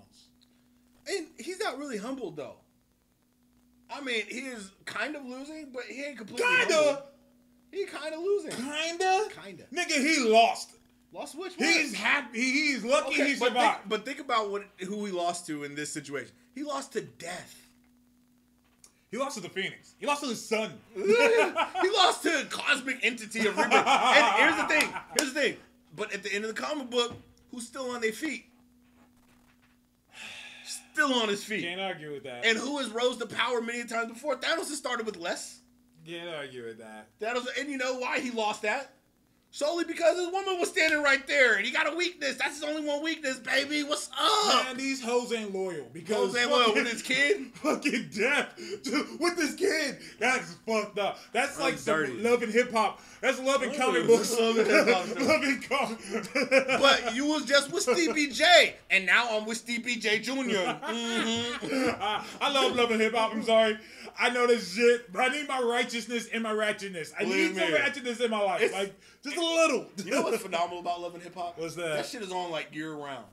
[1.09, 2.55] And he's not really humbled though.
[3.89, 6.97] I mean, he is kind of losing, but he ain't completely Kinda, humbled.
[7.71, 8.51] He kind of losing.
[8.51, 9.63] kinda, Kinda.
[9.73, 10.71] Nigga, he lost.
[11.13, 11.67] Lost which one?
[11.69, 12.39] He's happy.
[12.41, 13.77] He's lucky he but survived.
[13.77, 16.31] think, but think about what who he lost to in this situation.
[16.53, 17.55] He lost to death.
[19.09, 19.93] He lost to the Phoenix.
[19.99, 20.73] He lost to his son.
[20.95, 23.57] he lost to a cosmic entity of.
[23.57, 23.71] And
[24.35, 24.93] here's the thing.
[25.17, 25.57] Here's the thing.
[25.95, 27.15] But at the end of the comic book,
[27.51, 28.45] who's still on their feet?
[30.67, 31.63] Still on his feet.
[31.63, 32.45] Can't argue with that.
[32.45, 34.35] And who has rose to power many times before?
[34.35, 35.61] Thanos has started with less.
[36.05, 37.07] Can't argue with that.
[37.19, 38.93] Thanos, and you know why he lost that?
[39.49, 42.35] Solely because his woman was standing right there, and he got a weakness.
[42.35, 43.81] That's his only one weakness, baby.
[43.81, 44.65] What's up?
[44.65, 47.47] Man, these hoes ain't loyal because Jose well fucking- with his kid.
[47.55, 48.53] fucking death
[49.19, 49.97] with this kid.
[50.19, 51.17] That's fucked up.
[51.31, 52.13] That's like some dirty.
[52.21, 52.99] love and hip hop.
[53.21, 54.37] That's love and comic Ooh, books.
[54.37, 55.19] love and hip hop.
[55.21, 56.79] love and comic.
[56.81, 61.89] But you was just with Stevie J, and now I'm with Stevie J junior hmm
[61.99, 63.33] I, I love love and hip hop.
[63.33, 63.77] I'm sorry.
[64.19, 67.11] I know this shit, but I need my righteousness and my ratchetness.
[67.17, 67.77] I Believe need some me.
[67.77, 68.93] ratchetness in my life, It's- like
[69.23, 69.87] just a little.
[70.03, 71.57] You know what's phenomenal about loving Hip Hop?
[71.59, 71.97] What's that?
[71.97, 73.25] That shit is on like year round.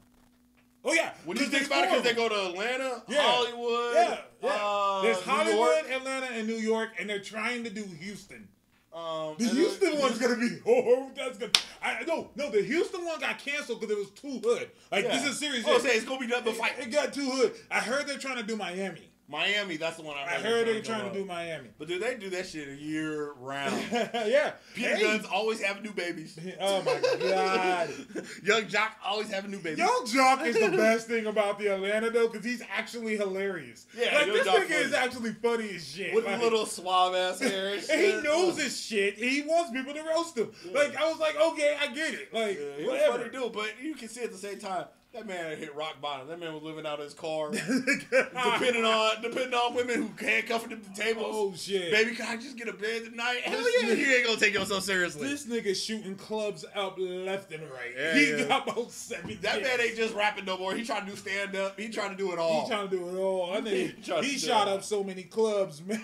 [0.85, 1.13] Oh yeah.
[1.25, 3.23] When you think about it, because they go to Atlanta, Yeah.
[3.23, 4.51] Hollywood, Yeah, yeah.
[4.51, 8.47] uh, There's Hollywood, Atlanta, and New York, and they're trying to do Houston.
[8.93, 11.59] um, The Houston then- one's gonna be oh that's good.
[11.83, 14.71] I no no the Houston one got canceled because it was too hood.
[14.93, 15.17] Like Yeah.
[15.19, 15.65] this is serious.
[15.67, 16.73] Oh, say it's gonna be nothing but fight.
[16.79, 17.55] It got too hood.
[17.71, 19.11] I heard they're trying to do Miami.
[19.27, 20.43] Miami, that's the one I I heard.
[20.43, 21.71] heard they're trying to do Miami.
[21.79, 23.75] But do they do that shit year round?
[23.93, 24.53] yeah.
[24.75, 25.03] Peter Hey.
[25.03, 26.39] Guns always have new babies.
[26.61, 27.89] Oh my god.
[28.45, 29.79] Yung Joc always having new babies.
[29.79, 33.87] Yung Joc is the best thing about the Atlanta though, because he's actually hilarious.
[33.97, 36.15] Yeah, like Young this Jock nigga is actually funny as shit.
[36.15, 37.79] with Like, little suave ass hair.
[37.79, 39.15] He knows his shit.
[39.17, 40.51] He wants people to roast him.
[40.73, 42.33] Like I was like, okay, I get it.
[42.35, 43.19] Like Yeah, whatever.
[43.19, 44.85] funny dude, but you can see at the same time
[45.15, 46.29] that man hit rock bottom.
[46.29, 47.51] That man was living out of his car,
[48.11, 51.27] depending on depending on women who handcuffed him to tables.
[51.29, 51.91] Oh shit.
[51.93, 53.41] Baby, can I just get a bed tonight?
[53.45, 55.29] Hell This yeah, nigga- you ain't gonna take yourself seriously.
[55.29, 57.93] This nigga shooting clubs up left and right.
[57.97, 58.45] Yeah, he yeah.
[58.49, 59.39] got about seven.
[59.43, 60.75] that man ain't just rapping no more.
[60.75, 61.79] He trying to do stand up.
[61.79, 62.63] He trying to do it all.
[62.65, 63.53] He trying to do it all.
[63.55, 66.01] I He trying to he shot up so many clubs, man.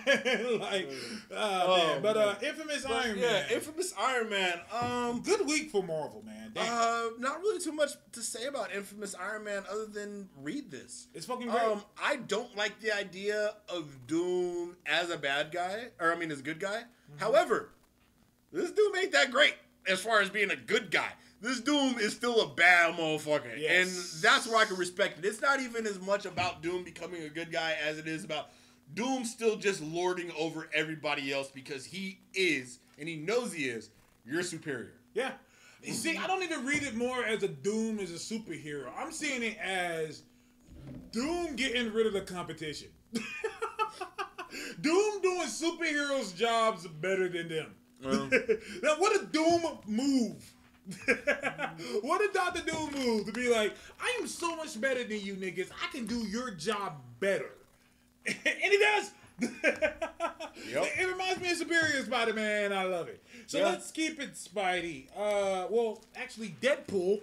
[0.59, 0.89] like,
[1.35, 2.01] ah, Oh, man.
[2.01, 3.45] But uh, infamous But, Iron Man.
[3.49, 4.59] yeah, infamous Iron Man.
[4.81, 6.51] Um, Good week for Marvel, man.
[6.53, 6.65] Damn.
[6.67, 11.07] uh, not really too much to say about infamous Iron Man other than read this.
[11.13, 11.61] it's fucking great.
[11.61, 16.31] Um, I don't like the idea of Doom as a bad guy, or I mean,
[16.31, 16.83] as a good guy.
[17.11, 17.19] Mm-hmm.
[17.19, 17.69] However,
[18.51, 19.55] this Doom ain't that great
[19.87, 21.09] as far as being a good guy.
[21.41, 23.71] This Doom is still a bad motherfucker, Yes.
[24.13, 25.25] and that's where I can respect it.
[25.25, 28.49] It's not even as much about Doom becoming a good guy as it is about
[28.93, 33.89] Doom still just lording over everybody else because he is, and he knows he is,
[34.25, 34.93] your superior.
[35.15, 35.31] yeah.
[35.83, 38.91] You see, I don't even read it more as a Doom as a superhero.
[38.95, 40.23] I'm seeing it as
[41.11, 42.89] Doom getting rid of the competition.
[44.81, 47.73] Doom doing superheroes' jobs better than them.
[48.03, 48.29] Well.
[48.83, 50.53] now, what a Doom move!
[52.01, 55.35] what a Doctor Doom move to be like, I am so much better than you
[55.35, 55.69] niggas.
[55.83, 57.51] I can do your job better,
[58.25, 59.11] and he does.
[60.73, 62.71] It, it reminds me of Superior Spider Man.
[62.71, 63.21] I love it.
[63.47, 63.65] So Yeah.
[63.69, 65.07] let's keep it Spidey.
[65.17, 67.19] Uh, well, actually, Deadpool.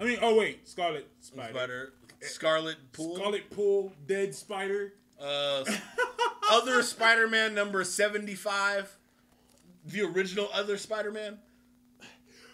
[0.00, 1.52] I mean, oh wait, Scarlet Spider.
[1.52, 1.92] Spider.
[2.20, 3.16] Scarlet Pool.
[3.16, 4.94] Scarlet Pool, Dead Spider.
[5.20, 5.64] Uh,
[6.52, 8.96] other Spider-Man number seventy-five.
[9.86, 11.38] The original other Spider-Man.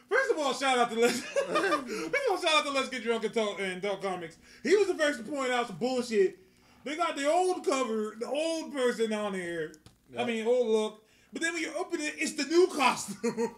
[0.09, 1.21] First of all, shout out to Let's.
[1.21, 4.37] First of all, shout out to Let's Get Drunk and Talk and Talk Comics.
[4.63, 6.39] He was the first to point out some bullshit.
[6.85, 9.73] They got the old cover, the old person on here.
[10.19, 11.03] I mean, old look.
[11.33, 13.51] But then when you open it, it's the new costume.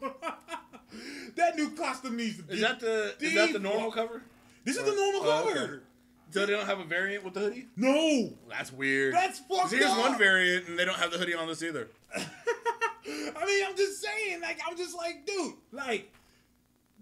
[1.36, 2.42] that new costume needs to.
[2.42, 2.54] be.
[2.54, 4.22] Is that the is that the normal cover?
[4.64, 5.60] This is the normal Oh, cover.
[5.64, 5.82] okay.
[6.30, 7.66] So they don't have a variant with the hoodie?
[7.76, 9.12] No, That's weird.
[9.14, 9.98] that's fucked Here's up.
[9.98, 11.88] one variant, and they don't have the hoodie on this either.
[12.16, 16.10] I mean, I'm just saying, like, I'm just like, dude, like,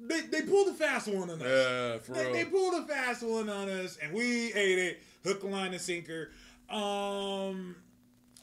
[0.00, 1.46] they, they pulled a fast one on us.
[1.46, 2.32] Yeah, for They, real.
[2.32, 6.30] they pulled a fast one on us, and we ate it, hook, line, and sinker.
[6.68, 7.76] Um,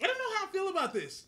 [0.01, 1.25] I don't know how I feel about this.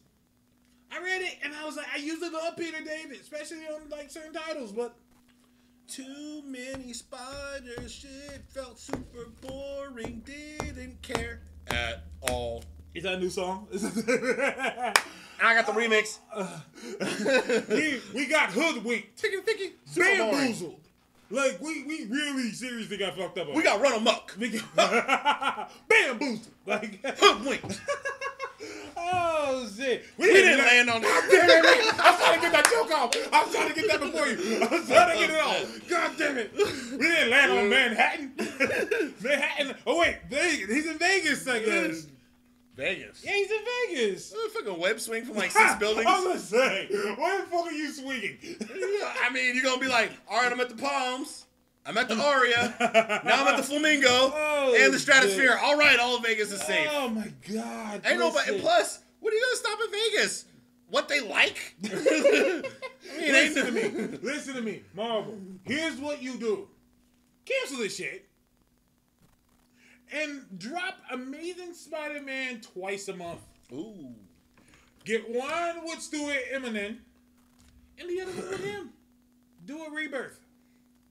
[0.91, 4.09] I read it, and I was like, I usually love Peter David, especially on like
[4.11, 4.95] certain titles, but
[5.87, 12.63] Too many spiders, shit felt super boring, didn't care at all.
[12.93, 13.67] is that a new song?
[15.41, 16.19] I got the remix.
[17.69, 20.81] we, we got hoodwinked, Ticky ticky, bamboozled.
[21.31, 23.49] Like we we really seriously got fucked up.
[23.49, 24.35] on We got run amok.
[24.39, 26.47] We got bamboozled.
[26.65, 27.81] Like Hoodwinked.
[28.97, 30.05] oh shit.
[30.17, 31.99] We didn't land on God damn it!
[31.99, 33.33] I was trying to get that joke off.
[33.33, 34.57] I was trying to get that before you.
[34.63, 35.89] I was trying to get it off.
[35.89, 36.51] God damn it!
[36.55, 38.31] We didn't land on Manhattan.
[39.21, 39.75] Manhattan.
[39.85, 40.69] Oh wait, Vegas.
[40.75, 42.07] He's in Vegas, I guess.
[42.79, 43.23] Vegas.
[43.23, 43.57] Yeah, he's in
[43.89, 44.33] Vegas.
[44.33, 46.07] A fucking web swing from like six buildings.
[46.07, 48.37] I was gonna say, where the fuck are you swinging?
[49.23, 51.45] I mean, you're gonna be like, all right, I'm at the Palms.
[51.85, 52.75] I'm at the Aria.
[53.25, 55.57] Now I'm at the Flamingo Oh, and the Stratosphere.
[55.61, 56.87] All right, all of Vegas is safe.
[56.91, 58.01] Oh my god.
[58.05, 58.59] Ain't nobody.
[58.59, 60.45] Plus, what are you gonna stop in Vegas?
[60.89, 61.75] What they like?
[61.85, 62.63] I
[63.19, 64.17] mean, Listen to me.
[64.21, 64.83] Listen to me.
[64.95, 65.37] Marvel.
[65.63, 66.67] Here's what you do.
[67.45, 68.28] Cancel this shit.
[70.11, 73.41] And drop Amazing Spider-Man twice a month.
[73.71, 74.15] Ooh.
[75.05, 76.97] Get one with Stuart Immonen
[77.99, 78.89] and the other one with him.
[79.65, 80.39] Do a rebirth.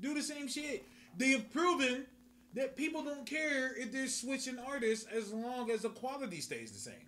[0.01, 0.85] Do the same shit.
[1.17, 2.07] They have proven
[2.55, 6.79] that people don't care if they're switching artists as long as the quality stays the
[6.79, 7.07] same.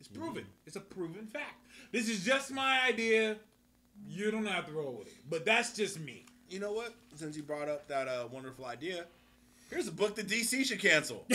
[0.00, 0.46] It's proven.
[0.66, 1.66] It's a proven fact.
[1.92, 3.36] This is just my idea.
[4.08, 5.14] You don't have to roll with it.
[5.28, 6.24] But that's just me.
[6.48, 6.94] You know what?
[7.14, 9.04] Since you brought up that uh, wonderful idea,
[9.70, 11.24] here's a book that DC should cancel.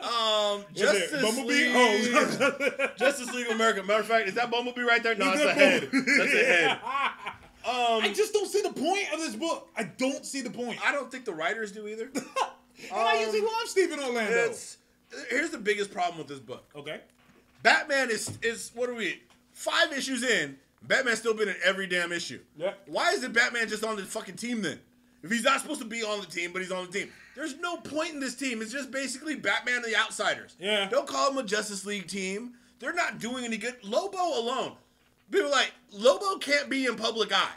[0.00, 1.52] Um, What's it, Justice Bumblebee?
[1.52, 1.72] League.
[1.74, 3.82] Oh, Justice League of America.
[3.82, 5.14] Matter of fact, is that Bumblebee right there?
[5.14, 5.82] No, Is that's a head.
[5.92, 6.70] That's a head.
[7.66, 9.68] Um, I just don't see the point of this book.
[9.76, 10.78] I don't see the point.
[10.84, 12.10] I don't think the writers do either.
[12.14, 12.24] and
[12.90, 14.32] I um, usually love Stephen Orlando.
[14.32, 14.78] It's,
[15.28, 16.64] here's the biggest problem with this book.
[16.74, 17.00] Okay.
[17.62, 19.20] Batman is is what are we?
[19.52, 20.56] Five issues in.
[20.82, 22.40] Batman's still been in every damn issue.
[22.56, 22.72] Yeah.
[22.86, 24.80] Why isn't Batman just on the fucking team then?
[25.22, 27.58] If he's not supposed to be on the team, but he's on the team, there's
[27.58, 28.62] no point in this team.
[28.62, 30.56] It's just basically Batman and the Outsiders.
[30.58, 30.88] Yeah.
[30.88, 32.54] Don't call them a Justice League team.
[32.78, 33.76] They're not doing any good.
[33.82, 34.72] Lobo alone.
[35.30, 37.52] People are like Lobo can't be in public eye.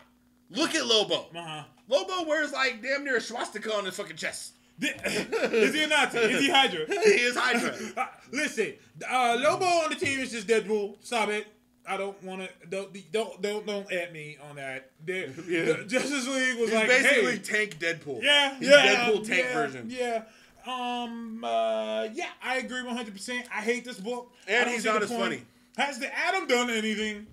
[0.49, 1.27] Look at Lobo.
[1.35, 1.63] Uh-huh.
[1.87, 4.53] Lobo wears like damn near a swastika on his fucking chest.
[4.81, 6.17] is he a Nazi?
[6.17, 6.85] Is he Hydra?
[6.87, 7.75] He is Hydra.
[7.97, 8.73] Uh, listen,
[9.09, 10.97] uh, Lobo on the team is just Deadpool.
[11.01, 11.47] Stop it.
[11.87, 12.49] I don't want to.
[12.67, 14.91] Don't don't don't don't at me on that.
[15.05, 15.83] Yeah.
[15.87, 18.21] Justice League was He's like, basically hey, tank Deadpool.
[18.23, 19.87] yeah, He's yeah, Deadpool tank yeah, version.
[19.89, 20.23] Yeah.
[20.65, 21.43] Um.
[21.43, 22.07] Uh.
[22.13, 23.47] Yeah, I agree one hundred percent.
[23.53, 24.31] I hate this book.
[24.47, 25.21] And he's not as point.
[25.21, 25.41] funny.
[25.77, 27.27] Has the Adam done anything?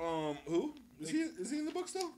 [0.00, 1.18] Um, who is he?
[1.18, 2.10] Is he in the book still?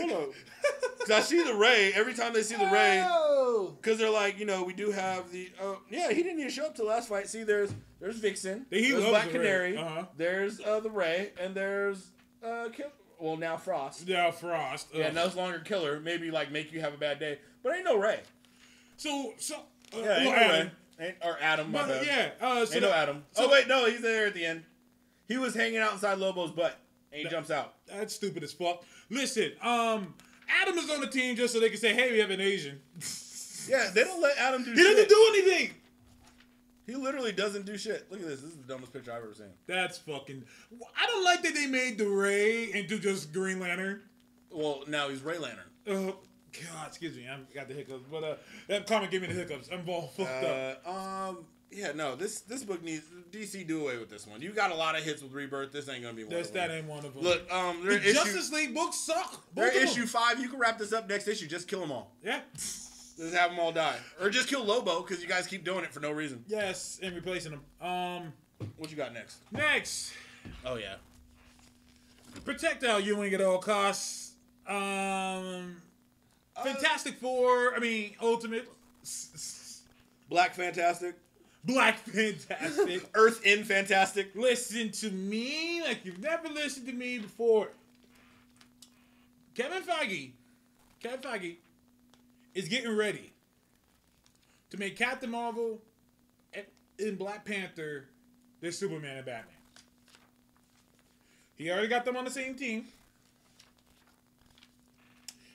[0.00, 0.28] Hold on.
[1.00, 3.04] Cause I see the Ray every time they see the Ray.
[3.08, 3.74] Oh.
[3.80, 5.50] Because they're like, you know, we do have the.
[5.62, 7.28] Oh, yeah, he didn't even show up till last fight.
[7.28, 9.44] See, there's there's Vixen, He there's loves Black the Ray.
[9.44, 10.04] Canary, Uh-huh.
[10.16, 12.08] there's uh, the Ray, and there's
[12.44, 14.08] uh, Kill- well now Frost.
[14.08, 14.88] Yeah, Frost.
[14.92, 15.14] Yeah, Ugh.
[15.14, 16.00] no longer Killer.
[16.00, 18.20] Maybe like make you have a bad day, but ain't no Ray.
[18.96, 19.56] So so.
[19.94, 20.32] Uh, Yeah, ain't no.
[20.32, 20.70] Ray.
[20.98, 22.04] Ain't, or Adam, my bad.
[22.06, 22.30] yeah.
[22.44, 23.24] Uh, so ain't no the- Adam.
[23.30, 24.64] so- oh wait, no, he's there at the end.
[25.28, 26.76] He was hanging out inside Lobo's butt,
[27.16, 27.74] and he That- jumps out.
[27.86, 28.84] That's stupid as fuck.
[29.10, 30.14] Listen, um,
[30.48, 32.80] Adam is on the team just so they can say, "Hey, we have an Asian."
[33.68, 34.84] Yeah, they don't let Adam do he shit.
[34.94, 35.74] doesn't do anything.
[36.86, 38.06] He literally doesn't do shit.
[38.12, 38.40] Look at this.
[38.40, 39.50] This is the dumbest picture I've ever seen.
[39.66, 40.44] That's fucking.
[40.96, 44.02] I don't like that they made the Ray into just Green Lantern.
[44.52, 45.64] Well, now he's Ray Lantern.
[45.88, 46.16] Oh
[46.52, 48.04] God, excuse me, I got the hiccups.
[48.08, 48.36] But uh,
[48.68, 49.68] that comic gave me the hiccups.
[49.72, 50.82] I'm all fucked up.
[50.86, 51.38] Uh, um,
[51.70, 52.16] yeah, no.
[52.16, 54.40] This this book needs DC do away with this one.
[54.42, 55.72] You got a lot of hits with Rebirth.
[55.72, 56.34] This ain't gonna be one.
[56.34, 56.68] That's of them.
[56.68, 57.22] that ain't one of them.
[57.22, 59.44] Look, um, the issue, Justice League books suck.
[59.54, 60.40] Both issue five.
[60.40, 61.46] You can wrap this up next issue.
[61.46, 62.12] Just kill them all.
[62.24, 62.40] Yeah.
[62.54, 65.92] Just have them all die, or just kill Lobo because you guys keep doing it
[65.92, 66.44] for no reason.
[66.46, 67.60] Yes, and replacing them.
[67.80, 68.32] Um,
[68.76, 69.38] What you got next?
[69.50, 70.12] next.
[70.64, 70.96] Oh yeah.
[72.44, 74.32] Protect Al Ewing at all costs.
[74.68, 75.76] Um,
[76.56, 77.74] Uh, Fantastic Four.
[77.74, 78.68] I mean, Ultimate.
[80.28, 81.16] Black Fantastic.
[81.66, 83.08] Black Fantastic.
[83.14, 84.34] Earth in Fantastic.
[84.34, 87.68] Listen to me like you've never listened to me before.
[89.54, 90.30] Kevin Feige,
[91.00, 91.56] Kevin Feige,
[92.54, 93.32] is getting ready
[94.70, 95.80] to make Captain Marvel
[96.54, 96.64] and
[96.98, 98.04] and Black Panther
[98.60, 99.54] their Superman and Batman.
[101.56, 102.86] He already got them on the same team.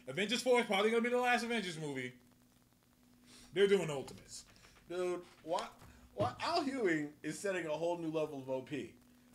[0.08, 2.12] Avengers 4 is probably gonna be the last Avengers movie.
[3.54, 4.44] They're doing Ultimates.
[4.90, 5.66] Dude, why,
[6.22, 8.70] why Al Ewing is setting a whole new level of OP.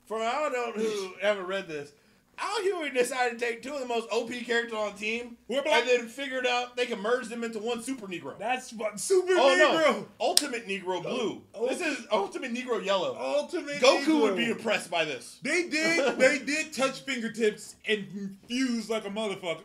[0.07, 1.93] For I don't know who haven't read this,
[2.39, 5.63] Al Ewing decided to take two of the most OP characters on the team We're
[5.63, 8.39] black- and then figured out they can merge them into one super Negro.
[8.39, 9.93] That's what Super oh Negro.
[9.97, 11.43] no, Ultimate Negro Blue.
[11.55, 11.67] Oh.
[11.67, 13.17] This is Ultimate Negro Yellow.
[13.19, 14.23] Ultimate Goku Negro.
[14.23, 15.39] would be impressed by this.
[15.43, 16.19] They did.
[16.19, 19.63] they did touch fingertips and fuse like a motherfucker.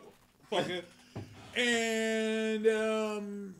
[1.54, 3.54] And um,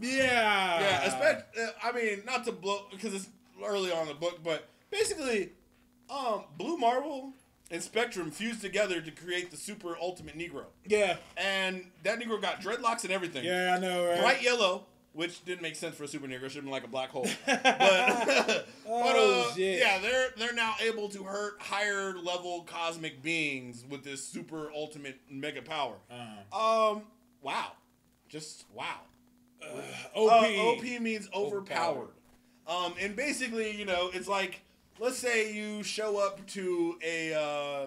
[0.00, 0.80] yeah.
[0.80, 3.28] Yeah, especially, uh, I mean, not to blow because it's
[3.64, 5.50] early on in the book, but basically,
[6.10, 7.32] um, Blue Marvel
[7.70, 11.16] and Spectrum fused together to create the super ultimate Negro, Yeah.
[11.36, 13.44] and that Negro got dreadlocks and everything.
[13.44, 14.20] Yeah, I know, right?
[14.20, 16.42] Bright yellow, which didn't make sense for a super Negro.
[16.42, 17.26] Should have been like a black hole.
[17.46, 19.80] But, but Oh, uh, shit.
[19.80, 25.18] yeah, they're they're now able to hurt higher level cosmic beings with this super ultimate
[25.28, 25.96] mega power.
[26.10, 27.02] Uh, Um,
[27.42, 27.72] wow,
[28.28, 29.00] just wow.
[30.14, 30.32] OP.
[30.32, 32.08] Uh, OP means overpowered.
[32.08, 32.08] Overpowered.
[32.68, 34.62] Um, and basically, you know, it's like
[34.98, 37.86] let's say you show up to a uh,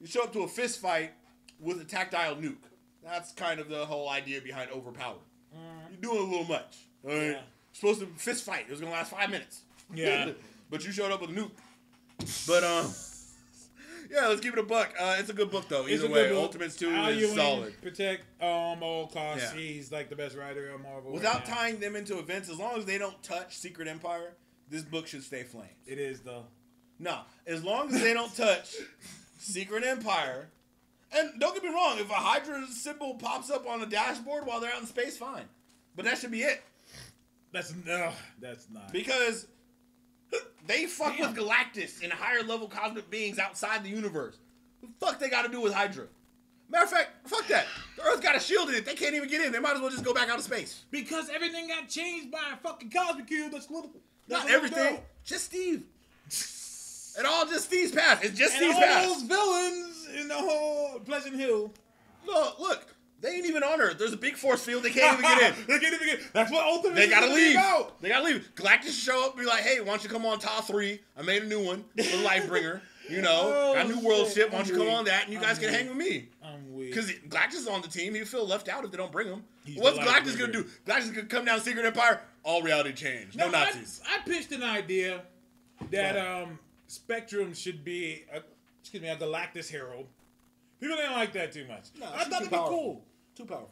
[0.00, 1.12] you show up to a fist fight
[1.60, 2.56] with a tactile nuke.
[3.04, 5.18] That's kind of the whole idea behind overpowered.
[5.90, 6.78] You're doing a little much.
[7.02, 7.30] right?
[7.30, 7.40] Yeah.
[7.72, 8.64] Supposed to fist fight.
[8.68, 9.62] It was gonna last five minutes.
[9.94, 10.32] Yeah.
[10.70, 11.50] but you showed up with a nuke.
[12.46, 12.92] But um.
[14.10, 14.94] Yeah, let's give it a buck.
[14.98, 15.86] Uh, it's a good book though.
[15.86, 16.38] Either way, book.
[16.44, 17.82] Ultimates two Al is Ewing, solid.
[17.82, 19.52] Protect um all costs.
[19.54, 19.60] Yeah.
[19.60, 21.10] He's like the best writer of Marvel.
[21.10, 21.54] right Without now.
[21.54, 24.32] tying them into events, as long as they don't touch Secret Empire,
[24.70, 25.68] this book should stay flames.
[25.86, 26.44] It is though.
[26.98, 28.74] No, as long as they don't touch
[29.38, 30.48] Secret Empire,
[31.12, 34.58] and don't get me wrong, if a Hydra symbol pops up on the dashboard while
[34.60, 35.44] they're out in space, fine.
[35.94, 36.62] But that should be it
[37.52, 38.10] That's no.
[38.40, 38.92] That's not.
[38.92, 39.46] because
[40.68, 44.36] they fuck with Galactus and higher level cosmic beings outside the universe.
[44.80, 46.04] What the fuck they got to do with Hydra?
[46.70, 47.66] Matter of fact, fuck that.
[47.96, 48.84] The Earth got a shield in it.
[48.84, 49.50] They can't even get in.
[49.52, 50.84] They might as well just go back out of space.
[50.90, 53.50] Because everything got changed by a fucking cosmic cube.
[53.52, 53.90] That's little.
[54.28, 54.94] That's Not everything.
[54.96, 55.04] girl.
[55.24, 55.84] Just Steve.
[57.18, 58.22] It all just Steve's path.
[58.22, 59.04] It's just And Steve's all path.
[59.06, 61.72] those villains in the whole Pleasant Hill.
[62.26, 63.98] Look, look, they ain't even on Earth.
[63.98, 64.82] There's a big force field.
[64.84, 65.64] They can't even get in.
[65.66, 66.18] they can't even get.
[66.20, 66.26] In.
[66.32, 66.94] That's what Ultimate.
[66.96, 67.56] They gotta leave.
[67.56, 68.00] About.
[68.00, 68.48] They gotta leave.
[68.54, 71.00] Galactus show up and be like, hey, why don't you come on top three?
[71.16, 72.80] I made a new one the Lifebringer.
[73.08, 74.34] You know, Oh, got new world shit.
[74.34, 74.52] ship.
[74.52, 74.96] Why don't you I'm come weak.
[74.98, 75.78] on that and you guys I'm can weak.
[75.80, 76.28] hang with me?
[76.44, 76.90] I'm weak.
[76.94, 78.14] Because Galactus is on the team.
[78.14, 79.42] He'd feel left out if they don't bring him.
[79.64, 80.64] He's What's Galactus gonna do?
[80.86, 82.20] Galactus gonna come down Secret Empire.
[82.44, 83.34] All reality change.
[83.34, 84.00] No, Now, I- Nazis.
[84.08, 85.22] I, pitched an idea
[85.90, 88.40] that um Spectrum should be a,
[88.80, 90.06] excuse me a Galactus Herald.
[90.80, 91.88] People didn't like that too much.
[92.02, 93.04] I thought it'd be cool.
[93.34, 93.70] Too powerful.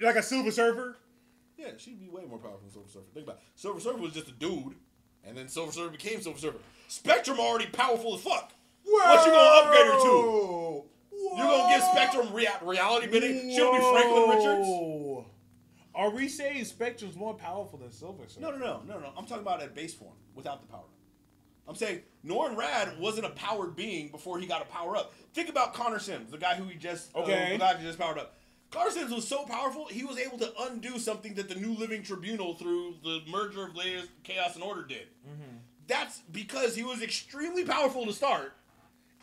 [0.00, 0.96] Like a Silver Surfer.
[1.56, 3.06] Yeah, she'd be way more powerful than Silver Surfer.
[3.12, 3.42] Think about it.
[3.56, 4.74] Silver Surfer was just a dude,
[5.24, 6.58] and then Silver Surfer became Silver Surfer.
[6.86, 8.52] Spectrum already powerful as fuck.
[8.84, 10.84] What you gonna upgrade her to?
[11.12, 13.50] You gonna give Spectrum rea- reality bending?
[13.50, 15.26] She'll be Franklin Richards?
[15.94, 18.40] Are we saying Spectrum's more powerful than Silver Surfer?
[18.40, 19.12] No, no, no, no, no.
[19.16, 20.84] I'm talking about at base form without the power.
[21.68, 25.12] I'm saying Norrin Radd wasn't a powered being before he got a power up.
[25.34, 27.52] Think about Connor Sims, the guy who he just uh, Okay.
[27.52, 28.34] the guy who just powered up.
[28.70, 32.02] Connor Sims was so powerful he was able to undo something that the New Living
[32.02, 35.06] Tribunal through the merger of latest Chaos and Order did.
[35.86, 38.52] That's because he was extremely powerful to start,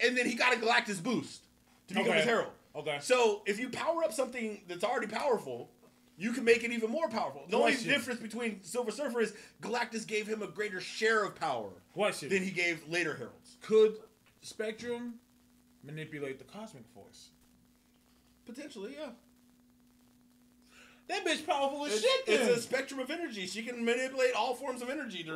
[0.01, 1.41] and then he got a Galactus boost
[1.87, 2.17] to become Okay.
[2.17, 2.49] his herald.
[2.75, 2.97] Okay.
[3.01, 5.69] So if you power up something that's already powerful,
[6.17, 7.43] you can make it even more powerful.
[7.49, 11.69] The only difference between Silver Surfer is Galactus gave him a greater share of power
[11.93, 12.29] Question.
[12.29, 13.57] than he gave later heralds.
[13.61, 13.97] Could
[14.41, 15.15] Spectrum
[15.83, 17.29] manipulate the cosmic force?
[18.45, 19.09] Potentially, yeah.
[21.07, 22.25] That bitch powerful as It's, shit.
[22.25, 22.49] Then.
[22.49, 23.45] it's a spectrum of energy.
[23.47, 25.29] She can manipulate all forms of energy.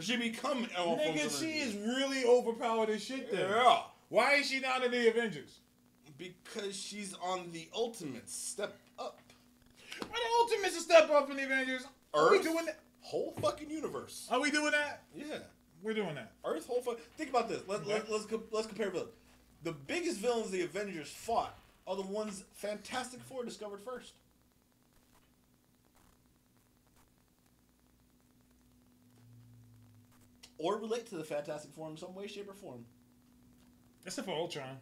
[0.00, 1.58] She become all forms Nigga, of she energy.
[1.60, 3.30] is really overpowered as shit.
[3.30, 3.48] Then.
[3.48, 3.78] Yeah.
[4.08, 5.58] Why is she not in the Avengers?
[6.18, 8.76] Because she's on the ultimate step.
[10.00, 11.84] Why the Ultimates a step up in the Avengers?
[12.12, 12.44] Are we Earth?
[12.44, 12.80] doing that?
[13.00, 14.28] Whole fucking universe.
[14.30, 15.02] Are we doing that?
[15.14, 15.38] Yeah.
[15.82, 16.32] We're doing that.
[16.44, 16.98] Earth whole fuck.
[17.16, 17.62] Think about this.
[17.68, 19.10] Let, let, let's co- let's compare villains.
[19.62, 24.14] The biggest villains the Avengers fought are the ones Fantastic Four discovered first.
[30.58, 32.84] Or relate to the Fantastic Four in some way, shape, or form.
[34.06, 34.78] Except for Ultron.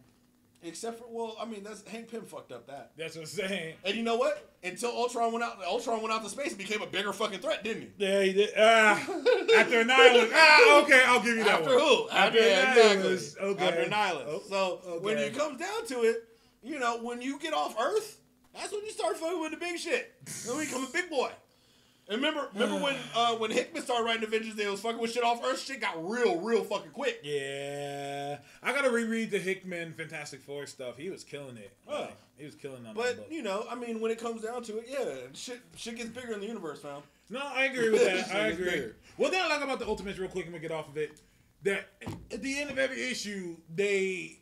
[0.64, 2.92] Except for well, I mean that's Hank Pym fucked up that.
[2.96, 3.74] That's what I'm saying.
[3.84, 4.48] And you know what?
[4.62, 7.64] Until Ultron went out, Ultron went out to space, and became a bigger fucking threat,
[7.64, 7.88] didn't he?
[7.98, 8.50] Yeah, he did.
[8.56, 8.92] Ah,
[9.56, 10.30] after Annihilus.
[10.32, 11.80] Ah, okay, I'll give you that After one.
[11.80, 12.08] who?
[12.10, 13.12] After yeah, Annihilus.
[13.12, 13.48] exactly.
[13.48, 13.68] Okay.
[13.68, 14.24] After Annihilus.
[14.28, 15.26] Oh, so when okay.
[15.26, 16.28] it comes down to it,
[16.62, 18.20] you know, when you get off Earth,
[18.54, 20.14] that's when you start fucking with the big shit.
[20.46, 21.30] Then we become a big boy.
[22.12, 25.24] And remember, remember when uh, when Hickman started writing Avengers, they was fucking with shit
[25.24, 25.60] off Earth.
[25.60, 27.20] Shit got real, real fucking quick.
[27.22, 30.98] Yeah, I gotta reread the Hickman Fantastic Four stuff.
[30.98, 31.72] He was killing it.
[31.88, 32.02] Oh.
[32.02, 32.94] Like, he was killing them.
[32.94, 36.10] But you know, I mean, when it comes down to it, yeah, shit, shit gets
[36.10, 37.00] bigger in the universe, man.
[37.30, 38.34] No, I agree with that.
[38.34, 38.92] I agree.
[39.30, 41.18] thing I like about the Ultimates, real quick, and we get off of it,
[41.62, 41.86] that
[42.30, 44.41] at the end of every issue, they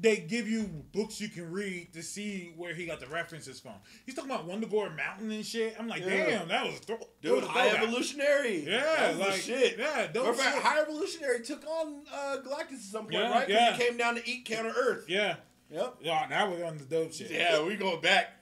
[0.00, 3.74] they give you books you can read to see where he got the references from.
[4.04, 5.76] He's talking about Wundagore Mountain and shit.
[5.78, 6.26] I'm like, Yeah.
[6.26, 7.68] damn, that was that Dude, was High.
[7.68, 8.68] Evolutionary.
[8.68, 9.78] Yeah, like shit.
[9.78, 10.62] Yeah, dope Matter of fact, shit.
[10.64, 13.48] High Evolutionary took on uh, Galactus at some point, Yeah, right?
[13.48, 13.72] yeah.
[13.76, 15.04] he came down to eat counter Earth.
[15.08, 15.36] Yeah,
[15.70, 15.96] Yep.
[16.02, 17.30] yeah, now we're on the dope shit.
[17.30, 18.32] Yeah, we going back.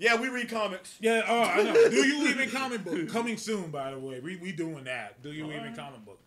[0.00, 0.94] Yeah, we read comics.
[1.00, 1.72] Yeah, oh, I know.
[1.90, 3.70] Do you even comic book coming soon?
[3.70, 5.22] By the way, we we doing that.
[5.22, 5.76] Do you even Alright.
[5.76, 6.20] comic book?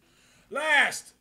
[0.49, 1.13] Last,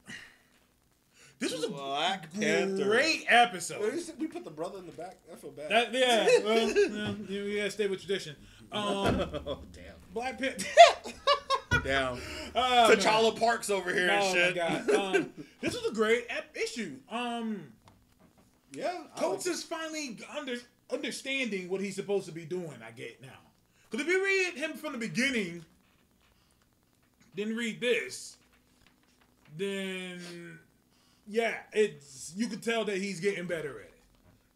[1.41, 2.85] this was a Black Panther.
[2.85, 3.93] great episode.
[3.95, 5.17] you said We put the brother in the back.
[5.33, 5.71] I feel bad.
[5.71, 8.37] That, yeah, well, yeah, you you gotta stay with tradition.
[8.71, 9.95] Um, oh, damn.
[10.15, 10.67] Black Panther.
[11.85, 12.21] Damn.
[12.55, 12.97] Oh, man.
[12.99, 14.55] T'Challa Parks over here and Oh shit.
[14.57, 14.91] my god.
[15.17, 15.33] Um,
[15.63, 16.97] this was a great ep- issue.
[17.11, 17.73] Um,
[18.73, 19.05] Yeah.
[19.17, 20.57] I Coates is finally under
[20.93, 22.75] understanding what he's supposed to be doing.
[22.87, 23.29] I get now.
[23.89, 25.65] Because if you read him from the beginning,
[27.35, 28.37] then read this,
[29.57, 30.21] then
[31.31, 33.95] yeah, it's you can tell that he's getting better at it.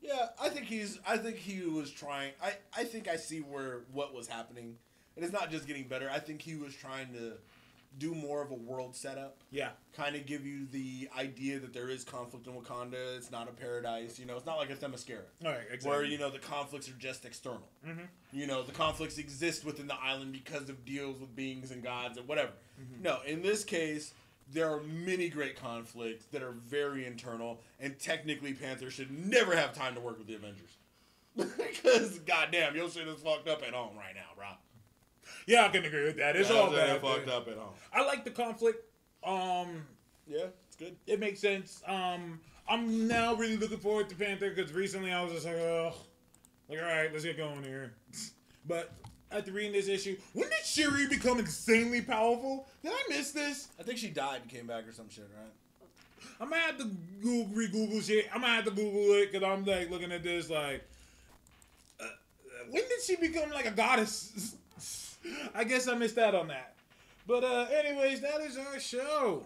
[0.02, 0.98] Yeah, I think he's.
[1.06, 2.32] I think he was trying.
[2.42, 2.54] I.
[2.76, 4.76] I think I see where what was happening,
[5.16, 6.10] and it's not just getting better.
[6.12, 7.34] I think he was trying to
[7.98, 11.88] do more of a world setup, Yeah, kind of give you the idea that there
[11.88, 13.16] is conflict in Wakanda.
[13.16, 14.18] It's not a paradise.
[14.18, 15.20] You know, it's not like a Themyscira.
[15.44, 15.90] all right, exactly.
[15.90, 17.68] Where you know the conflicts are just external.
[17.86, 18.04] Mm-hmm.
[18.32, 22.18] You know the conflicts exist within the island because of deals with beings and gods
[22.18, 22.52] and whatever.
[22.80, 23.02] Mm-hmm.
[23.02, 24.12] No, in this case,
[24.52, 29.72] there are many great conflicts that are very internal, and technically, Panther should never have
[29.72, 30.76] time to work with the Avengers.
[31.36, 34.46] because goddamn, your shit is fucked up at home right now, bro.
[35.46, 36.36] yeah, I can agree with that.
[36.36, 37.00] It's Yeah, all bad.
[37.00, 37.72] fucked up at home.
[37.92, 38.84] I like the conflict.
[39.24, 39.84] Um,
[40.28, 40.94] Yeah, it's good.
[41.06, 41.82] it makes sense.
[41.86, 45.92] Um, I'm now really looking forward to Panther because recently I was just like, oh,
[46.68, 47.92] like all right, let's get going here.
[48.66, 48.92] But
[49.34, 52.66] after reading this issue, when did Shuri become insanely powerful?
[52.82, 53.68] Did I miss this?
[53.78, 55.50] I think she died and came back or some shit, right?
[56.40, 56.90] I'm gonna have to
[57.22, 58.26] Google, re-Google shit.
[58.34, 60.82] I'm gonna have to Google it because I'm like looking at this like,
[62.00, 62.04] uh,
[62.70, 64.56] when did she become like a goddess?
[65.54, 66.74] I guess I missed out on that.
[67.26, 69.42] But uh, anyways, that is our show.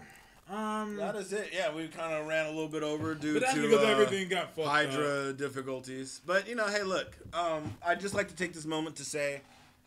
[0.51, 1.51] Um, That is it.
[1.53, 3.89] Yeah, we kind of ran a little bit over due but that's to because uh,
[3.89, 4.73] everything got fucked up.
[4.73, 6.23] Hydra difficulties.
[6.25, 7.17] But you know, hey, look.
[7.35, 9.43] Um, I'd just like to take this moment to say,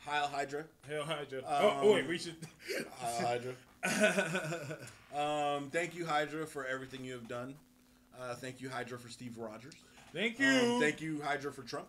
[0.06, 0.64] Heil Hydra.
[0.88, 1.42] Hell Hydra.
[1.48, 2.36] oh, oh, wait, Um, we should.
[3.00, 3.54] Heil Hydra.
[5.14, 7.54] Um, thank you, Hydra, for everything you have done.
[8.18, 9.74] Uh, thank you, Hydra, for Steve Rogers.
[10.14, 10.48] thank you.
[10.48, 11.88] Um, thank you, Hydra, for Trump.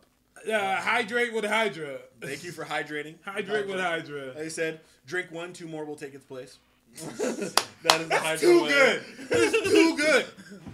[0.52, 1.98] Uh, hydrate with Hydra.
[2.20, 3.14] Thank you for hydrating.
[3.24, 4.32] Hydrate with Hydra.
[4.32, 6.58] They said, drink one, two more will take its place.
[6.96, 8.68] that is the Hydra Too way.
[8.68, 9.02] good.
[9.30, 10.26] It's too good.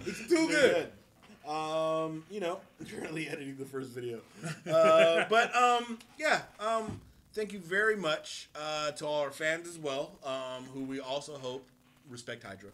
[0.07, 0.87] It's too good.
[1.45, 1.49] good.
[1.51, 4.21] Um, you know, currently editing the first video.
[4.67, 6.41] Uh, but um, yeah.
[6.59, 6.99] Um,
[7.33, 11.37] thank you very much uh, to all our fans as well, um, who we also
[11.37, 11.67] hope
[12.09, 12.69] respect Hydra.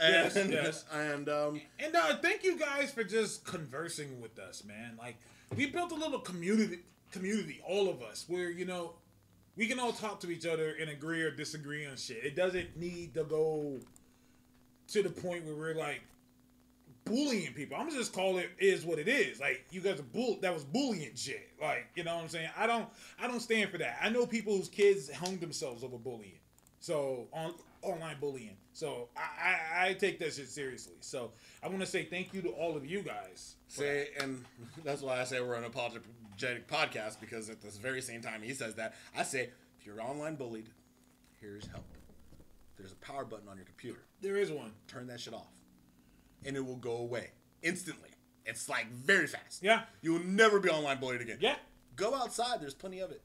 [0.00, 0.84] Yes, And, yes.
[0.92, 4.96] And um, And uh, thank you guys for just conversing with us, man.
[4.98, 5.16] Like
[5.56, 6.80] we built a little community,
[7.12, 8.94] community, all of us, where you know
[9.56, 12.24] we can all talk to each other and agree or disagree on shit.
[12.24, 13.78] It doesn't need to go
[14.88, 16.00] to the point where we're like
[17.10, 17.76] bullying people.
[17.76, 19.40] I'm gonna just call it is what it is.
[19.40, 21.50] Like you guys are bull that was bullying shit.
[21.60, 22.50] Like you know what I'm saying.
[22.56, 22.88] I don't
[23.20, 23.98] I don't stand for that.
[24.02, 26.38] I know people whose kids hung themselves over bullying.
[26.80, 28.56] So on online bullying.
[28.72, 30.94] So I, I, I take that shit seriously.
[31.00, 31.32] So
[31.62, 33.56] I want to say thank you to all of you guys.
[33.68, 34.44] say, and
[34.84, 38.54] that's why I say we're an apologetic podcast because at this very same time he
[38.54, 40.68] says that, I say, if you're online bullied,
[41.40, 41.84] here's help.
[42.78, 44.00] There's a power button on your computer.
[44.22, 44.72] There is one.
[44.88, 45.52] turn that shit off,
[46.44, 47.30] and it will go away
[47.62, 48.10] instantly.
[48.46, 49.62] It's like very fast.
[49.62, 49.82] Yeah.
[50.02, 51.38] You will never be online bullied again.
[51.40, 51.56] Yeah.
[51.96, 52.60] Go outside.
[52.60, 53.22] There's plenty of it.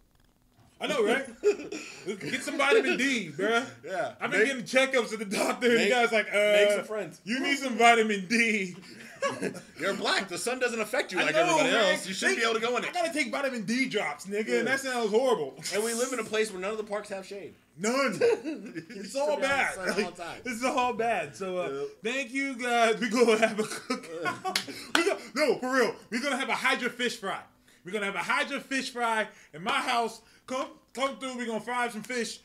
[0.79, 1.25] I know, right?
[2.19, 3.65] Get some vitamin D, bruh.
[3.85, 4.15] Yeah.
[4.19, 6.83] I've been Make- getting checkups at the doctor, and the guy's like, uh, make some
[6.83, 7.21] friends.
[7.23, 8.75] You need some vitamin D.
[9.79, 10.27] You're black.
[10.27, 11.93] The sun doesn't affect you I like know, everybody man.
[11.93, 12.07] else.
[12.07, 12.89] You shouldn't They- be able to go in it.
[12.89, 14.55] I gotta take vitamin D drops, nigga, Yeah.
[14.59, 15.55] and that sounds horrible.
[15.73, 17.53] And we live in a place where none of the parks have shade.
[17.77, 18.19] None.
[18.89, 19.85] It's all be out in bad.
[19.85, 20.41] the sun all the time.
[20.45, 21.35] It's all bad.
[21.35, 21.87] So uh, Yep.
[22.03, 22.99] thank you guys.
[22.99, 24.67] We gonna have a cookout.
[24.95, 25.95] we go, no, for real.
[26.09, 27.41] We're gonna have a Hydra fish fry.
[27.83, 30.21] We're gonna have a Hydra fish fry in my house.
[30.47, 31.35] Come come through.
[31.37, 32.39] We're gonna fry some fish.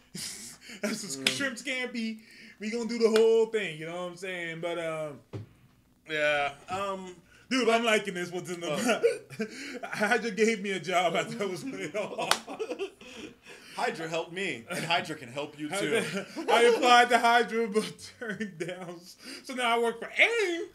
[0.82, 1.28] and some Mm.
[1.28, 2.18] shrimp scampi.
[2.58, 3.78] We gonna do the whole thing.
[3.78, 4.60] You know what I'm saying?
[4.60, 5.20] But um.
[6.10, 6.52] Yeah.
[6.68, 7.14] Um.
[7.48, 8.30] Dude, I'm liking this.
[8.30, 9.48] What's in the.
[9.82, 12.48] Hydra gave me a job after I was laid off.
[13.74, 16.02] Hydra helped me, and Hydra can help you too.
[16.48, 19.00] I applied to Hydra but turned down.
[19.44, 20.68] So now I work for AIM.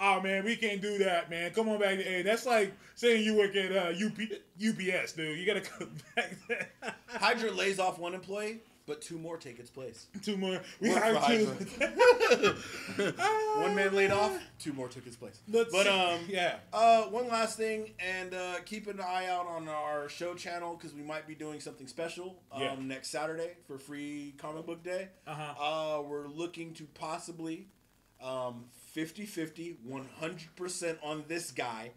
[0.00, 1.52] Oh man, we can't do that, man.
[1.52, 2.24] Come on back to AIM.
[2.24, 4.18] That's like saying you work at uh, UP,
[4.58, 5.38] UPS, dude.
[5.38, 6.68] You gotta come back there.
[7.08, 10.06] Hydra lays off one employee, but two more take its place.
[10.22, 10.60] two more.
[10.80, 12.54] We hired two.
[13.60, 15.38] One man laid off, two more took his place.
[15.48, 15.88] Let's but see.
[15.90, 16.56] um, yeah.
[16.72, 20.94] Uh, one last thing, and uh, keep an eye out on our show channel because
[20.94, 22.74] we might be doing something special um, Yeah.
[22.80, 25.08] next Saturday for Free Comic Book Day.
[25.26, 25.98] Uh-huh.
[25.98, 27.68] Uh, we're looking to possibly
[28.22, 31.92] um, 50 50, 100% on this guy.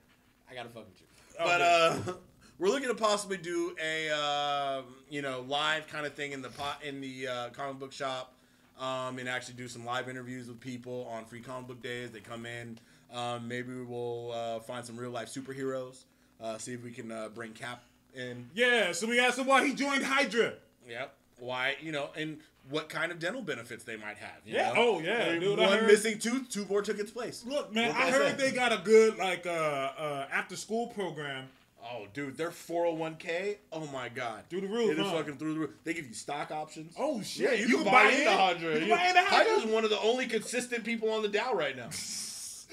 [0.49, 1.07] I gotta fuck with you.
[1.37, 2.11] But Okay.
[2.11, 2.13] uh,
[2.59, 6.49] we're looking to possibly do a uh, you know live kind of thing in the
[6.49, 8.33] pot in the uh, comic book shop,
[8.79, 12.11] um, and actually do some live interviews with people on free comic book days.
[12.11, 12.79] They come in.
[13.13, 16.03] Um, maybe we'll uh, find some real life superheroes.
[16.41, 17.83] Uh, see if we can uh, bring Cap
[18.13, 18.49] in.
[18.53, 18.91] Yeah.
[18.91, 20.53] So we asked him why he joined Hydra.
[20.87, 21.13] Yep.
[21.39, 22.39] Why you know and
[22.69, 24.41] what kind of dental benefits they might have.
[24.45, 24.73] you Yeah.
[24.73, 24.97] know?
[24.97, 27.45] Oh, yeah, dude, one missing tooth, two more took its place.
[27.47, 28.49] Look, man, I I heard say?
[28.49, 31.47] they got a good like uh, uh after school program.
[31.93, 33.57] Oh, dude, their 401k.
[33.71, 35.17] Oh my god, Through the roof, It is huh?
[35.17, 35.69] fucking through the roof.
[35.83, 36.93] They give you stock options.
[36.97, 37.59] Oh shit!
[37.59, 38.73] Yeah, you, can, buy, into Hydra.
[38.73, 39.53] You can buy into Hydra.
[39.53, 41.89] Is one of the only consistent people on the Dow right now.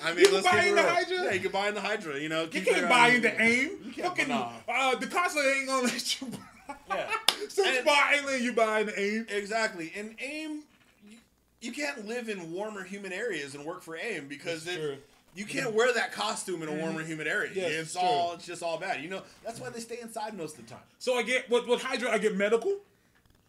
[0.03, 0.83] I mean, You can let's buy into.
[0.83, 1.25] Hydra?
[1.25, 2.19] Yeah, you can buy into Hydra.
[2.19, 3.71] You know, You keep can't buy into AIM.
[3.85, 4.51] You can't, Fucking, nah.
[4.69, 6.75] uh, the consulate ain't gonna let you buy.
[6.89, 7.11] Yeah.
[7.49, 9.27] Since And- buy alien, you buy into AIM.
[9.31, 10.63] Exactly, and AIM,
[11.09, 11.19] you,
[11.61, 14.97] you can't live in warmer, human areas and work for AIM because it, true.
[15.35, 17.51] You can't wear that costume in a warmer, humid area.
[17.55, 18.03] Yes, it's true.
[18.03, 19.03] all, it's just all bad.
[19.03, 20.83] You know, that's why they stay inside most of the time.
[20.99, 22.79] So I get what with Hydra, I get medical,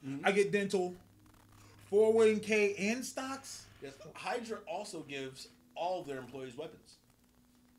[0.08, 0.26] Mm-hmm.
[0.26, 0.94] I get dental,
[1.92, 3.66] 401k and stocks.
[3.82, 3.94] Yes.
[4.14, 6.96] Hydra also gives all of their employees weapons.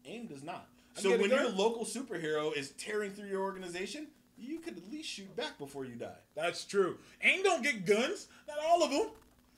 [0.04, 0.66] AIM does not.
[0.96, 5.08] I So when your local superhero is tearing through your organization, you could at least
[5.08, 6.18] shoot back before you die.
[6.34, 6.98] That's true.
[7.22, 8.28] AIM don't get guns.
[8.48, 9.08] Not all of them.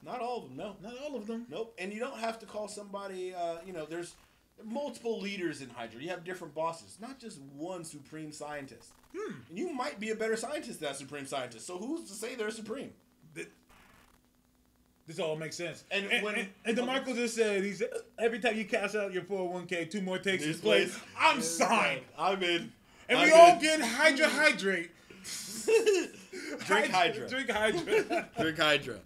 [0.05, 0.77] Not all of them, no.
[0.83, 1.47] Not all of them.
[1.51, 1.75] Nope.
[1.79, 4.15] And you don't have to call somebody, uh, you know, there's
[4.65, 6.01] multiple leaders in Hydra.
[6.03, 8.91] You have different bosses, not just one supreme scientist.
[9.17, 9.33] Hmm.
[9.49, 11.67] And you might be a better scientist than that supreme scientist.
[11.67, 12.93] So who's to say they're supreme?
[13.35, 13.49] Th-
[15.07, 15.85] This all makes sense.
[15.91, 17.89] And And, when- and, and DeMarco just said, he said,
[18.19, 20.91] every time you cash out your 401k, two more takes his place.
[20.91, 22.03] place- I'm signed.
[22.19, 22.73] I'm in.
[23.09, 24.91] And I'm we all get Hydra Hydrate.
[26.67, 27.29] Drink Hydra.
[27.29, 28.29] Drink Hydra.
[28.39, 28.97] Drink Hydra.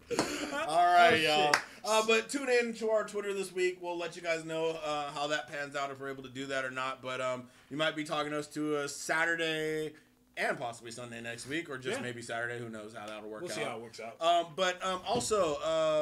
[0.66, 1.52] All right, Oh, y'all.
[1.52, 1.62] shit.
[1.84, 3.78] Uh, but tune in to our Twitter this week.
[3.80, 6.46] We'll let you guys know uh, how that pans out if we're able to do
[6.46, 7.02] that or not.
[7.02, 9.92] But um, you might be talking to us to a Saturday
[10.36, 12.02] and possibly Sunday next week, or just Yeah.
[12.02, 12.58] maybe Saturday.
[12.58, 13.56] Who knows how that'll work we'll out.
[13.56, 14.20] see how it works out.
[14.20, 15.56] Um, but um, also,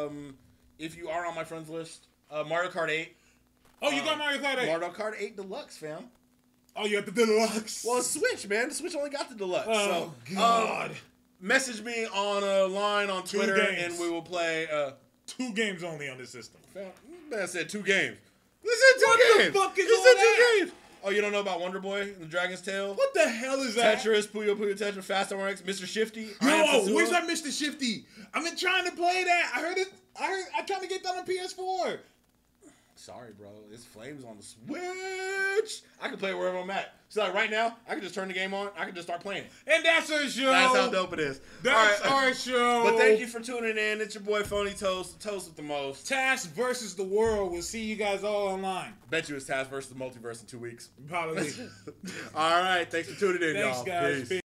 [0.09, 0.37] um,
[0.79, 3.17] if you are on my friends list, uh, Mario Kart 8.
[3.83, 4.67] oh, you uh, got Mario Kart 8.
[4.67, 6.05] Mario Kart 8 Deluxe, fam.
[6.77, 7.85] oh, you got the deluxe.
[7.87, 8.69] Well, Switch, man.
[8.69, 9.67] The Switch only got the Deluxe.
[9.69, 10.91] oh, so, God.
[10.91, 10.97] Um,
[11.41, 14.69] message me on a line on Twitter, and we will play.
[14.73, 14.93] Uh,
[15.37, 16.61] Two games only on this system.
[17.31, 18.17] man said two games.
[18.63, 19.57] This is two What the games.
[19.57, 20.73] fuck is all two games.
[21.03, 22.95] Oh, you don't know about Wonder Boy and the Dragon's Tail?
[22.95, 23.99] What the hell is that?
[24.01, 25.87] Tetris, Puyo Puyo Tetris, Fast RX, Mr.
[25.87, 26.27] Shifty.
[26.43, 26.95] Tetsuo.
[26.95, 27.51] where's that Mr.
[27.57, 28.05] Shifty?
[28.35, 29.53] I've been trying to play that.
[29.57, 29.89] I heard it.
[30.21, 30.45] I heard.
[30.59, 31.99] I'm trying to get that on PS4.
[33.01, 33.49] Sorry, bro.
[33.73, 35.83] It's flames on the Switch.
[36.03, 36.93] I can play wherever I'm at.
[37.09, 38.69] So like right now, I can just turn the game on.
[38.79, 39.45] I can just start playing.
[39.67, 40.51] And that's our show.
[40.51, 41.41] That's how dope it is.
[41.63, 42.13] That's right.
[42.13, 42.85] our show.
[42.85, 44.03] But thank you for tuning in.
[44.03, 46.09] It's your boy Phony Toast, Toast with the most.
[46.11, 47.53] Taz versus the world.
[47.53, 48.93] We'll see you guys all online.
[49.09, 50.91] Bet you it's Taz versus the multiverse in two weeks.
[51.09, 51.51] Probably.
[52.35, 52.89] All right.
[52.89, 53.87] Thanks for tuning in, Thanks, y'all.
[53.87, 54.19] guys.
[54.21, 54.29] Peace.
[54.29, 54.39] Peace.